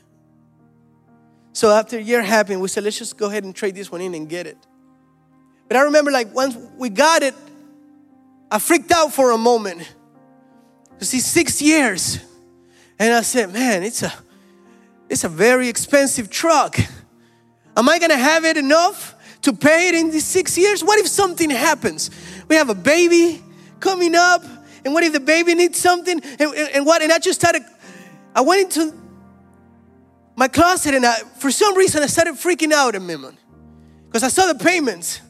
So 1.52 1.70
after 1.70 1.98
a 1.98 2.00
year 2.00 2.22
happened, 2.22 2.60
we 2.60 2.68
said, 2.68 2.84
let's 2.84 2.98
just 2.98 3.16
go 3.16 3.26
ahead 3.26 3.44
and 3.44 3.54
trade 3.54 3.74
this 3.74 3.92
one 3.92 4.00
in 4.00 4.14
and 4.14 4.28
get 4.28 4.46
it. 4.46 4.56
But 5.68 5.76
I 5.76 5.82
remember, 5.82 6.10
like, 6.10 6.34
once 6.34 6.56
we 6.76 6.88
got 6.88 7.22
it, 7.22 7.34
I 8.50 8.58
freaked 8.58 8.92
out 8.92 9.12
for 9.12 9.30
a 9.30 9.38
moment. 9.38 9.90
Because 10.90 11.08
see, 11.08 11.20
six 11.20 11.62
years. 11.62 12.18
And 12.98 13.14
I 13.14 13.22
said, 13.22 13.52
man, 13.52 13.82
it's 13.82 14.02
a 14.02 14.12
it's 15.08 15.24
a 15.24 15.28
very 15.28 15.68
expensive 15.68 16.30
truck. 16.30 16.78
Am 17.76 17.88
I 17.88 17.98
gonna 17.98 18.16
have 18.16 18.44
it 18.44 18.56
enough 18.56 19.14
to 19.42 19.52
pay 19.52 19.88
it 19.88 19.94
in 19.94 20.10
these 20.10 20.24
six 20.24 20.56
years? 20.56 20.82
What 20.84 20.98
if 20.98 21.08
something 21.08 21.50
happens? 21.50 22.10
We 22.48 22.56
have 22.56 22.70
a 22.70 22.74
baby 22.74 23.42
coming 23.80 24.14
up, 24.14 24.44
and 24.84 24.94
what 24.94 25.04
if 25.04 25.12
the 25.12 25.20
baby 25.20 25.54
needs 25.54 25.78
something? 25.78 26.20
And, 26.22 26.40
and, 26.40 26.68
and 26.74 26.86
what? 26.86 27.02
And 27.02 27.12
I 27.12 27.18
just 27.18 27.40
started, 27.40 27.62
I 28.34 28.42
went 28.42 28.62
into 28.76 28.94
my 30.36 30.48
closet 30.48 30.94
and 30.94 31.04
I, 31.04 31.16
for 31.38 31.50
some 31.50 31.76
reason, 31.76 32.02
I 32.02 32.06
started 32.06 32.34
freaking 32.34 32.72
out 32.72 32.94
a 32.94 33.00
minute 33.00 33.34
because 34.06 34.22
I 34.22 34.28
saw 34.28 34.52
the 34.52 34.58
payments. 34.58 35.20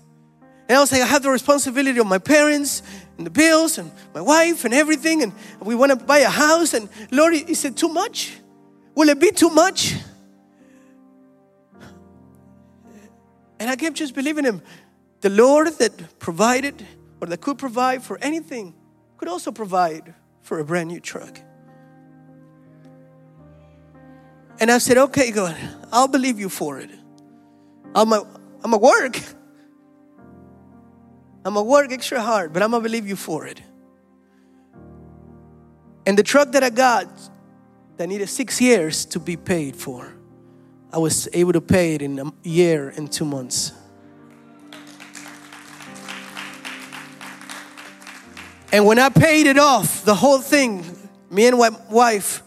And 0.69 0.77
I 0.77 0.81
was 0.81 0.93
like, 0.93 1.03
I 1.03 1.07
have 1.07 1.23
the 1.23 1.31
responsibility 1.31 1.99
of 1.99 2.07
my 2.07 2.19
parents 2.19 2.83
and 3.19 3.27
the 3.27 3.31
bills 3.31 3.79
and 3.79 3.91
my 4.15 4.21
wife 4.21 4.65
and 4.65 4.73
everything. 4.73 5.23
And 5.23 5.33
we 5.61 5.75
want 5.75 5.91
to 5.91 5.97
buy 5.97 6.19
a 6.19 6.29
house. 6.29 6.73
And 6.73 6.89
Lord, 7.11 7.35
is 7.35 7.65
it 7.65 7.77
too 7.77 7.89
much? 7.89 8.39
Will 8.95 9.09
it 9.09 9.19
be 9.19 9.33
too 9.33 9.51
much? 9.51 9.95
And 13.59 13.71
I 13.71 13.77
kept 13.77 13.97
just 13.97 14.15
believing 14.15 14.45
Him. 14.45 14.63
The 15.21 15.31
Lord 15.31 15.69
that 15.79 16.19
provided 16.19 16.87
or 17.21 17.29
that 17.29 17.41
could 17.41 17.59
provide 17.59 18.03
for 18.03 18.19
anything 18.21 18.75
could 19.19 19.29
also 19.29 19.53
provide 19.53 20.15
for 20.43 20.59
a 20.59 20.65
brand 20.65 20.89
new 20.89 21.01
truck. 21.01 21.39
And 24.61 24.71
I 24.71 24.79
said, 24.79 24.99
okay, 24.99 25.31
God, 25.31 25.57
I'll 25.91 26.09
believe 26.09 26.39
you 26.39 26.49
for 26.49 26.79
it. 26.79 26.91
I'm 27.95 28.13
a, 28.13 28.27
I'm 28.63 28.73
a 28.73 28.79
work. 28.79 29.19
I'm 31.45 31.55
gonna 31.55 31.65
work 31.65 31.91
extra 31.91 32.21
hard, 32.21 32.53
but 32.53 32.63
I'm 32.63 32.71
gonna 32.71 32.83
believe 32.83 33.09
you 33.09 33.17
for 33.17 33.47
it. 33.47 33.61
And 36.07 36.17
the 36.17 36.23
truck 36.23 36.53
that 36.53 36.63
I 36.63 36.71
got 36.71 37.09
that 37.97 38.09
needed 38.09 38.29
six 38.29 38.61
years 38.61 39.05
to 39.07 39.19
be 39.19 39.37
paid 39.37 39.75
for, 39.75 40.15
I 40.93 40.99
was 40.99 41.29
able 41.33 41.53
to 41.53 41.61
pay 41.61 41.95
it 41.95 42.03
in 42.03 42.19
a 42.19 42.33
year 42.43 42.93
and 42.97 43.11
two 43.11 43.25
months. 43.25 43.73
And 48.73 48.87
when 48.87 48.99
I 48.99 49.11
paid 49.11 49.47
it 49.47 49.59
off, 49.59 50.05
the 50.05 50.15
whole 50.15 50.39
thing, 50.39 50.85
me 51.31 51.47
and 51.47 51.59
my 51.59 51.71
wife, 51.91 52.43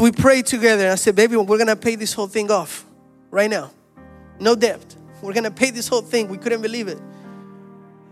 we 0.00 0.10
prayed 0.10 0.46
together. 0.46 0.84
And 0.84 0.92
I 0.92 0.96
said, 0.96 1.14
baby, 1.14 1.36
we're 1.36 1.58
gonna 1.58 1.76
pay 1.76 1.94
this 1.94 2.12
whole 2.12 2.26
thing 2.26 2.50
off 2.50 2.84
right 3.30 3.50
now. 3.50 3.70
No 4.40 4.54
debt. 4.54 4.96
We're 5.22 5.34
gonna 5.34 5.50
pay 5.50 5.70
this 5.70 5.86
whole 5.88 6.02
thing. 6.02 6.28
We 6.28 6.38
couldn't 6.38 6.62
believe 6.62 6.88
it. 6.88 6.98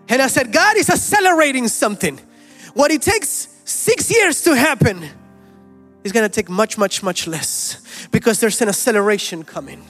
And 0.09 0.23
I 0.23 0.27
said, 0.27 0.53
God 0.53 0.77
is 0.77 0.91
accelerating 0.91 1.69
something. 1.69 2.21
What 2.75 2.91
it 2.91 3.03
takes 3.03 3.49
six 3.65 4.11
years 4.11 4.43
to 4.45 4.55
happen 4.55 5.03
is 6.05 6.13
gonna 6.13 6.29
take 6.29 6.49
much, 6.49 6.79
much, 6.79 7.03
much 7.03 7.27
less 7.27 8.09
because 8.11 8.41
there's 8.41 8.61
an 8.61 8.69
acceleration 8.69 9.43
coming. 9.43 9.83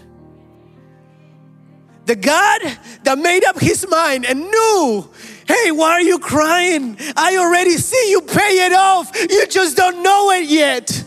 The 2.06 2.16
God 2.16 2.62
that 3.04 3.18
made 3.18 3.44
up 3.44 3.60
his 3.60 3.86
mind 3.86 4.24
and 4.24 4.40
knew, 4.40 5.10
hey, 5.46 5.72
why 5.72 5.90
are 5.92 6.00
you 6.00 6.18
crying? 6.18 6.96
I 7.16 7.36
already 7.36 7.76
see 7.76 8.10
you 8.10 8.22
pay 8.22 8.64
it 8.66 8.72
off. 8.72 9.10
You 9.14 9.46
just 9.46 9.76
don't 9.76 10.02
know 10.02 10.30
it 10.30 10.48
yet. 10.48 11.04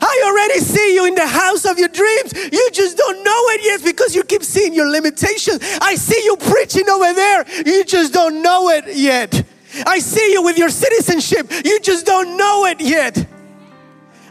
I 0.00 0.22
already 0.26 0.60
see 0.60 0.94
you 0.94 1.06
in 1.06 1.14
the 1.14 1.26
house 1.26 1.64
of 1.64 1.78
your 1.78 1.88
dreams. 1.88 2.32
You 2.34 2.70
just 2.72 2.96
don't 2.96 3.24
know 3.24 3.42
it 3.54 3.64
yet 3.64 3.84
because 3.84 4.14
you 4.14 4.24
keep 4.24 4.42
seeing 4.42 4.74
your 4.74 4.90
limitations. 4.90 5.58
I 5.80 5.94
see 5.94 6.20
you 6.24 6.36
preaching 6.36 6.88
over 6.88 7.12
there. 7.12 7.44
You 7.66 7.84
just 7.84 8.12
don't 8.12 8.42
know 8.42 8.68
it 8.70 8.96
yet. 8.96 9.44
I 9.86 9.98
see 10.00 10.32
you 10.32 10.42
with 10.42 10.58
your 10.58 10.68
citizenship. 10.68 11.50
You 11.64 11.80
just 11.80 12.06
don't 12.06 12.36
know 12.36 12.66
it 12.66 12.80
yet. 12.80 13.26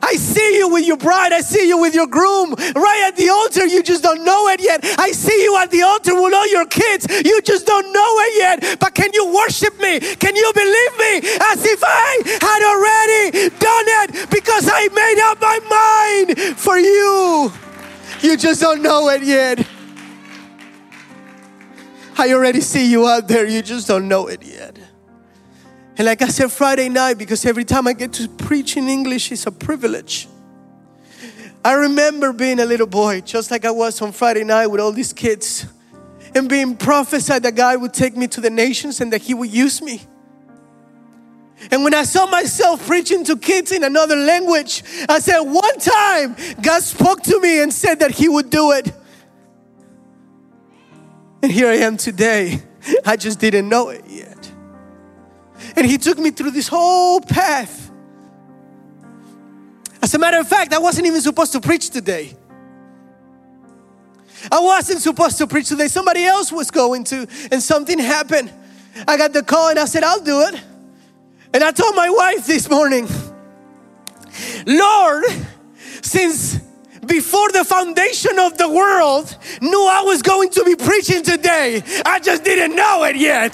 I 0.02 0.16
see 0.16 0.58
you 0.58 0.68
with 0.70 0.86
your 0.86 0.98
bride. 0.98 1.32
I 1.32 1.42
see 1.42 1.68
you 1.68 1.78
with 1.80 1.94
your 1.94 2.08
groom 2.08 2.54
right 2.54 3.04
at 3.08 3.16
the 3.16 3.30
altar. 3.30 3.66
You 3.66 3.84
just 3.84 4.04
don't 4.04 4.24
know 4.24 4.48
it 4.50 4.62
yet. 4.62 4.84
I 5.00 5.12
see 5.12 5.44
you 5.44 5.58
at 5.58 5.70
the 5.72 5.84
altar 5.84 6.20
with 6.20 6.34
all 6.34 6.48
your 6.50 6.66
kids. 6.66 7.08
You 7.24 7.42
just 7.42 7.66
don't 7.68 7.94
know 7.94 8.14
it 8.26 8.34
yet. 8.38 8.80
But 8.80 8.96
can 8.96 9.12
you 9.14 9.34
worship 9.34 9.80
me? 9.80 10.00
Can 10.00 10.36
you 10.36 10.52
believe 10.54 10.94
me 10.98 11.38
You 18.32 18.38
just 18.38 18.62
don't 18.62 18.82
know 18.82 19.10
it 19.10 19.24
yet. 19.24 19.68
I 22.18 22.32
already 22.32 22.62
see 22.62 22.90
you 22.90 23.06
out 23.06 23.28
there. 23.28 23.46
You 23.46 23.62
just 23.62 23.90
don't 23.90 24.08
know 24.08 24.28
it 24.28 24.42
yet. 24.42 24.80
And 25.98 26.06
like 26.06 26.22
I 26.22 26.30
said 26.30 26.50
Friday 26.50 26.88
night, 26.88 27.18
because 27.18 27.46
every 27.46 27.66
time 27.66 27.90
I 27.90 27.94
get 27.94 28.14
to 28.14 28.30
preach 28.30 28.78
in 28.78 28.88
English 28.88 29.34
it's 29.34 29.48
a 29.48 29.52
privilege. 29.52 30.30
I 31.66 31.74
remember 31.74 32.32
being 32.32 32.62
a 32.62 32.66
little 32.66 32.88
boy, 32.88 33.20
just 33.20 33.52
like 33.52 33.66
I 33.66 33.72
was 33.72 34.02
on 34.02 34.14
Friday 34.14 34.46
night 34.46 34.68
with 34.68 34.80
all 34.80 34.94
these 34.94 35.12
kids, 35.12 35.66
and 36.34 36.48
being 36.48 36.78
prophesied 36.78 37.44
that 37.44 37.56
God 37.56 37.82
would 37.82 37.94
take 37.94 38.16
me 38.16 38.28
to 38.30 38.40
the 38.40 38.50
nations 38.50 39.02
and 39.02 39.12
that 39.12 39.24
He 39.24 39.34
would 39.34 39.52
use 39.52 39.82
me. 39.82 40.04
And 41.70 41.84
when 41.84 41.94
I 41.94 42.04
saw 42.04 42.26
myself 42.26 42.88
preaching 42.88 43.24
to 43.26 43.38
kids 43.38 43.72
in 43.72 43.84
another 43.84 44.16
language, 44.16 44.84
I 45.08 45.20
said, 45.20 45.42
one 45.42 45.78
time 45.78 46.36
God 46.62 46.82
spoke 46.82 47.22
to 47.24 47.40
me 47.40 47.62
and 47.62 47.72
said 47.72 48.00
that 48.00 48.12
He 48.12 48.28
would 48.28 48.50
do 48.50 48.72
it. 48.72 48.92
And 51.44 51.52
here 51.52 51.68
I 51.68 51.76
am 51.78 51.98
today. 51.98 52.64
I 53.06 53.16
just 53.16 53.40
didn't 53.40 53.70
know 53.70 53.90
it 53.90 54.04
yet. 54.08 54.52
And 55.76 55.86
he 55.86 55.98
took 55.98 56.18
me 56.18 56.32
through 56.32 56.52
this 56.52 56.68
whole 56.68 57.22
path. 57.22 57.92
As 60.02 60.14
a 60.16 60.20
matter 60.20 60.40
of 60.40 60.48
fact, 60.48 60.74
I 60.74 60.80
wasn't 60.80 61.08
even 61.08 61.22
supposed 61.22 61.52
to 61.54 61.62
preach 61.62 61.90
today. 61.90 62.36
I 64.52 64.60
wasn't 64.60 65.02
supposed 65.02 65.38
to 65.38 65.48
preach 65.48 65.70
today. 65.70 65.88
Somebody 65.88 66.26
else 66.26 66.52
was 66.52 66.72
going 66.72 67.04
to, 67.06 67.28
and 67.52 67.62
something 67.62 68.00
happened. 68.00 68.52
I 69.08 69.18
got 69.18 69.34
the 69.34 69.44
call 69.44 69.70
and 69.70 69.80
I 69.80 69.86
said, 69.86 70.04
I'll 70.04 70.24
do 70.24 70.42
it. 70.42 70.62
And 71.54 71.64
I 71.64 71.72
told 71.72 71.96
my 71.96 72.10
wife 72.10 72.46
this 72.48 72.70
morning, 72.70 73.08
Lord, 74.66 75.26
since 76.02 76.60
before 77.06 77.52
the 77.52 77.66
foundation 77.66 78.40
of 78.40 78.58
the 78.58 78.70
world 78.70 79.36
knew 79.62 79.86
I 79.86 80.02
was 80.04 80.22
going 80.22 80.50
to 80.52 80.64
be 80.64 80.76
preaching 80.76 81.24
today, 81.24 81.84
I 82.06 82.20
just 82.20 82.44
didn't 82.44 82.76
know 82.76 83.04
it 83.04 83.18
yet. 83.18 83.54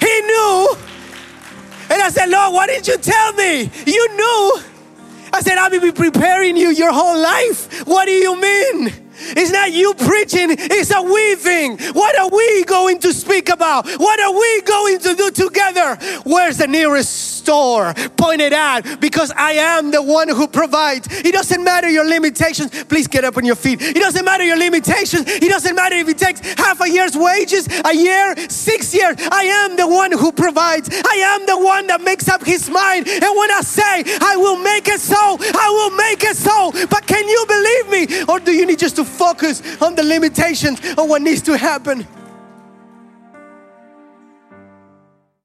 He 0.00 0.20
knew. 0.20 0.76
And 1.90 2.02
I 2.02 2.10
said, 2.10 2.28
Lord, 2.28 2.54
why 2.54 2.66
didn't 2.68 2.86
you 2.86 2.98
tell 2.98 3.32
me? 3.32 3.70
You 3.86 4.08
knew. 4.16 4.62
I 5.32 5.40
said, 5.40 5.58
I've 5.58 5.72
been 5.72 5.92
preparing 5.92 6.56
you 6.56 6.70
your 6.70 6.92
whole 6.92 7.20
life. 7.20 7.86
What 7.86 8.04
do 8.04 8.12
you 8.12 8.40
mean? 8.40 9.07
It's 9.20 9.50
not 9.50 9.72
you 9.72 9.94
preaching, 9.94 10.48
it's 10.50 10.92
a 10.94 11.02
weaving. 11.02 11.78
What 11.94 12.18
are 12.18 12.28
we 12.28 12.64
going 12.64 12.98
to 13.00 13.12
speak 13.12 13.48
about? 13.48 13.86
What 13.86 14.20
are 14.20 14.32
we 14.32 14.62
going 14.62 14.98
to 15.00 15.14
do 15.14 15.30
together? 15.30 15.96
Where's 16.24 16.58
the 16.58 16.66
nearest 16.66 17.37
store 17.48 17.94
pointed 18.18 18.52
out 18.52 18.84
because 19.00 19.32
I 19.34 19.52
am 19.52 19.90
the 19.90 20.02
one 20.02 20.28
who 20.28 20.46
provides. 20.46 21.08
It 21.24 21.32
doesn't 21.32 21.64
matter 21.64 21.88
your 21.88 22.04
limitations. 22.04 22.84
Please 22.84 23.08
get 23.08 23.24
up 23.24 23.38
on 23.38 23.46
your 23.46 23.56
feet. 23.56 23.80
It 23.80 24.02
doesn't 24.06 24.22
matter 24.22 24.44
your 24.44 24.58
limitations. 24.58 25.24
It 25.26 25.48
doesn't 25.48 25.74
matter 25.74 25.96
if 25.96 26.08
it 26.08 26.18
takes 26.18 26.40
half 26.60 26.78
a 26.82 26.90
year's 26.90 27.16
wages, 27.16 27.66
a 27.86 27.94
year, 27.94 28.36
six 28.50 28.94
years. 28.94 29.16
I 29.32 29.44
am 29.64 29.76
the 29.76 29.88
one 29.88 30.12
who 30.12 30.30
provides. 30.30 30.90
I 30.92 31.16
am 31.32 31.46
the 31.46 31.58
one 31.58 31.86
that 31.86 32.02
makes 32.02 32.28
up 32.28 32.44
his 32.44 32.68
mind. 32.68 33.08
And 33.08 33.32
when 33.40 33.50
I 33.50 33.62
say, 33.62 34.04
I 34.20 34.36
will 34.36 34.58
make 34.58 34.86
it 34.86 35.00
so, 35.00 35.16
I 35.16 35.68
will 35.78 35.96
make 35.96 36.22
it 36.24 36.36
so. 36.36 36.72
But 36.90 37.06
can 37.06 37.26
you 37.26 37.42
believe 37.48 37.86
me? 37.96 38.24
Or 38.28 38.40
do 38.40 38.52
you 38.52 38.66
need 38.66 38.78
just 38.78 38.96
to 38.96 39.06
focus 39.06 39.62
on 39.80 39.94
the 39.94 40.02
limitations 40.04 40.80
of 40.98 41.08
what 41.08 41.22
needs 41.22 41.40
to 41.48 41.56
happen? 41.56 42.06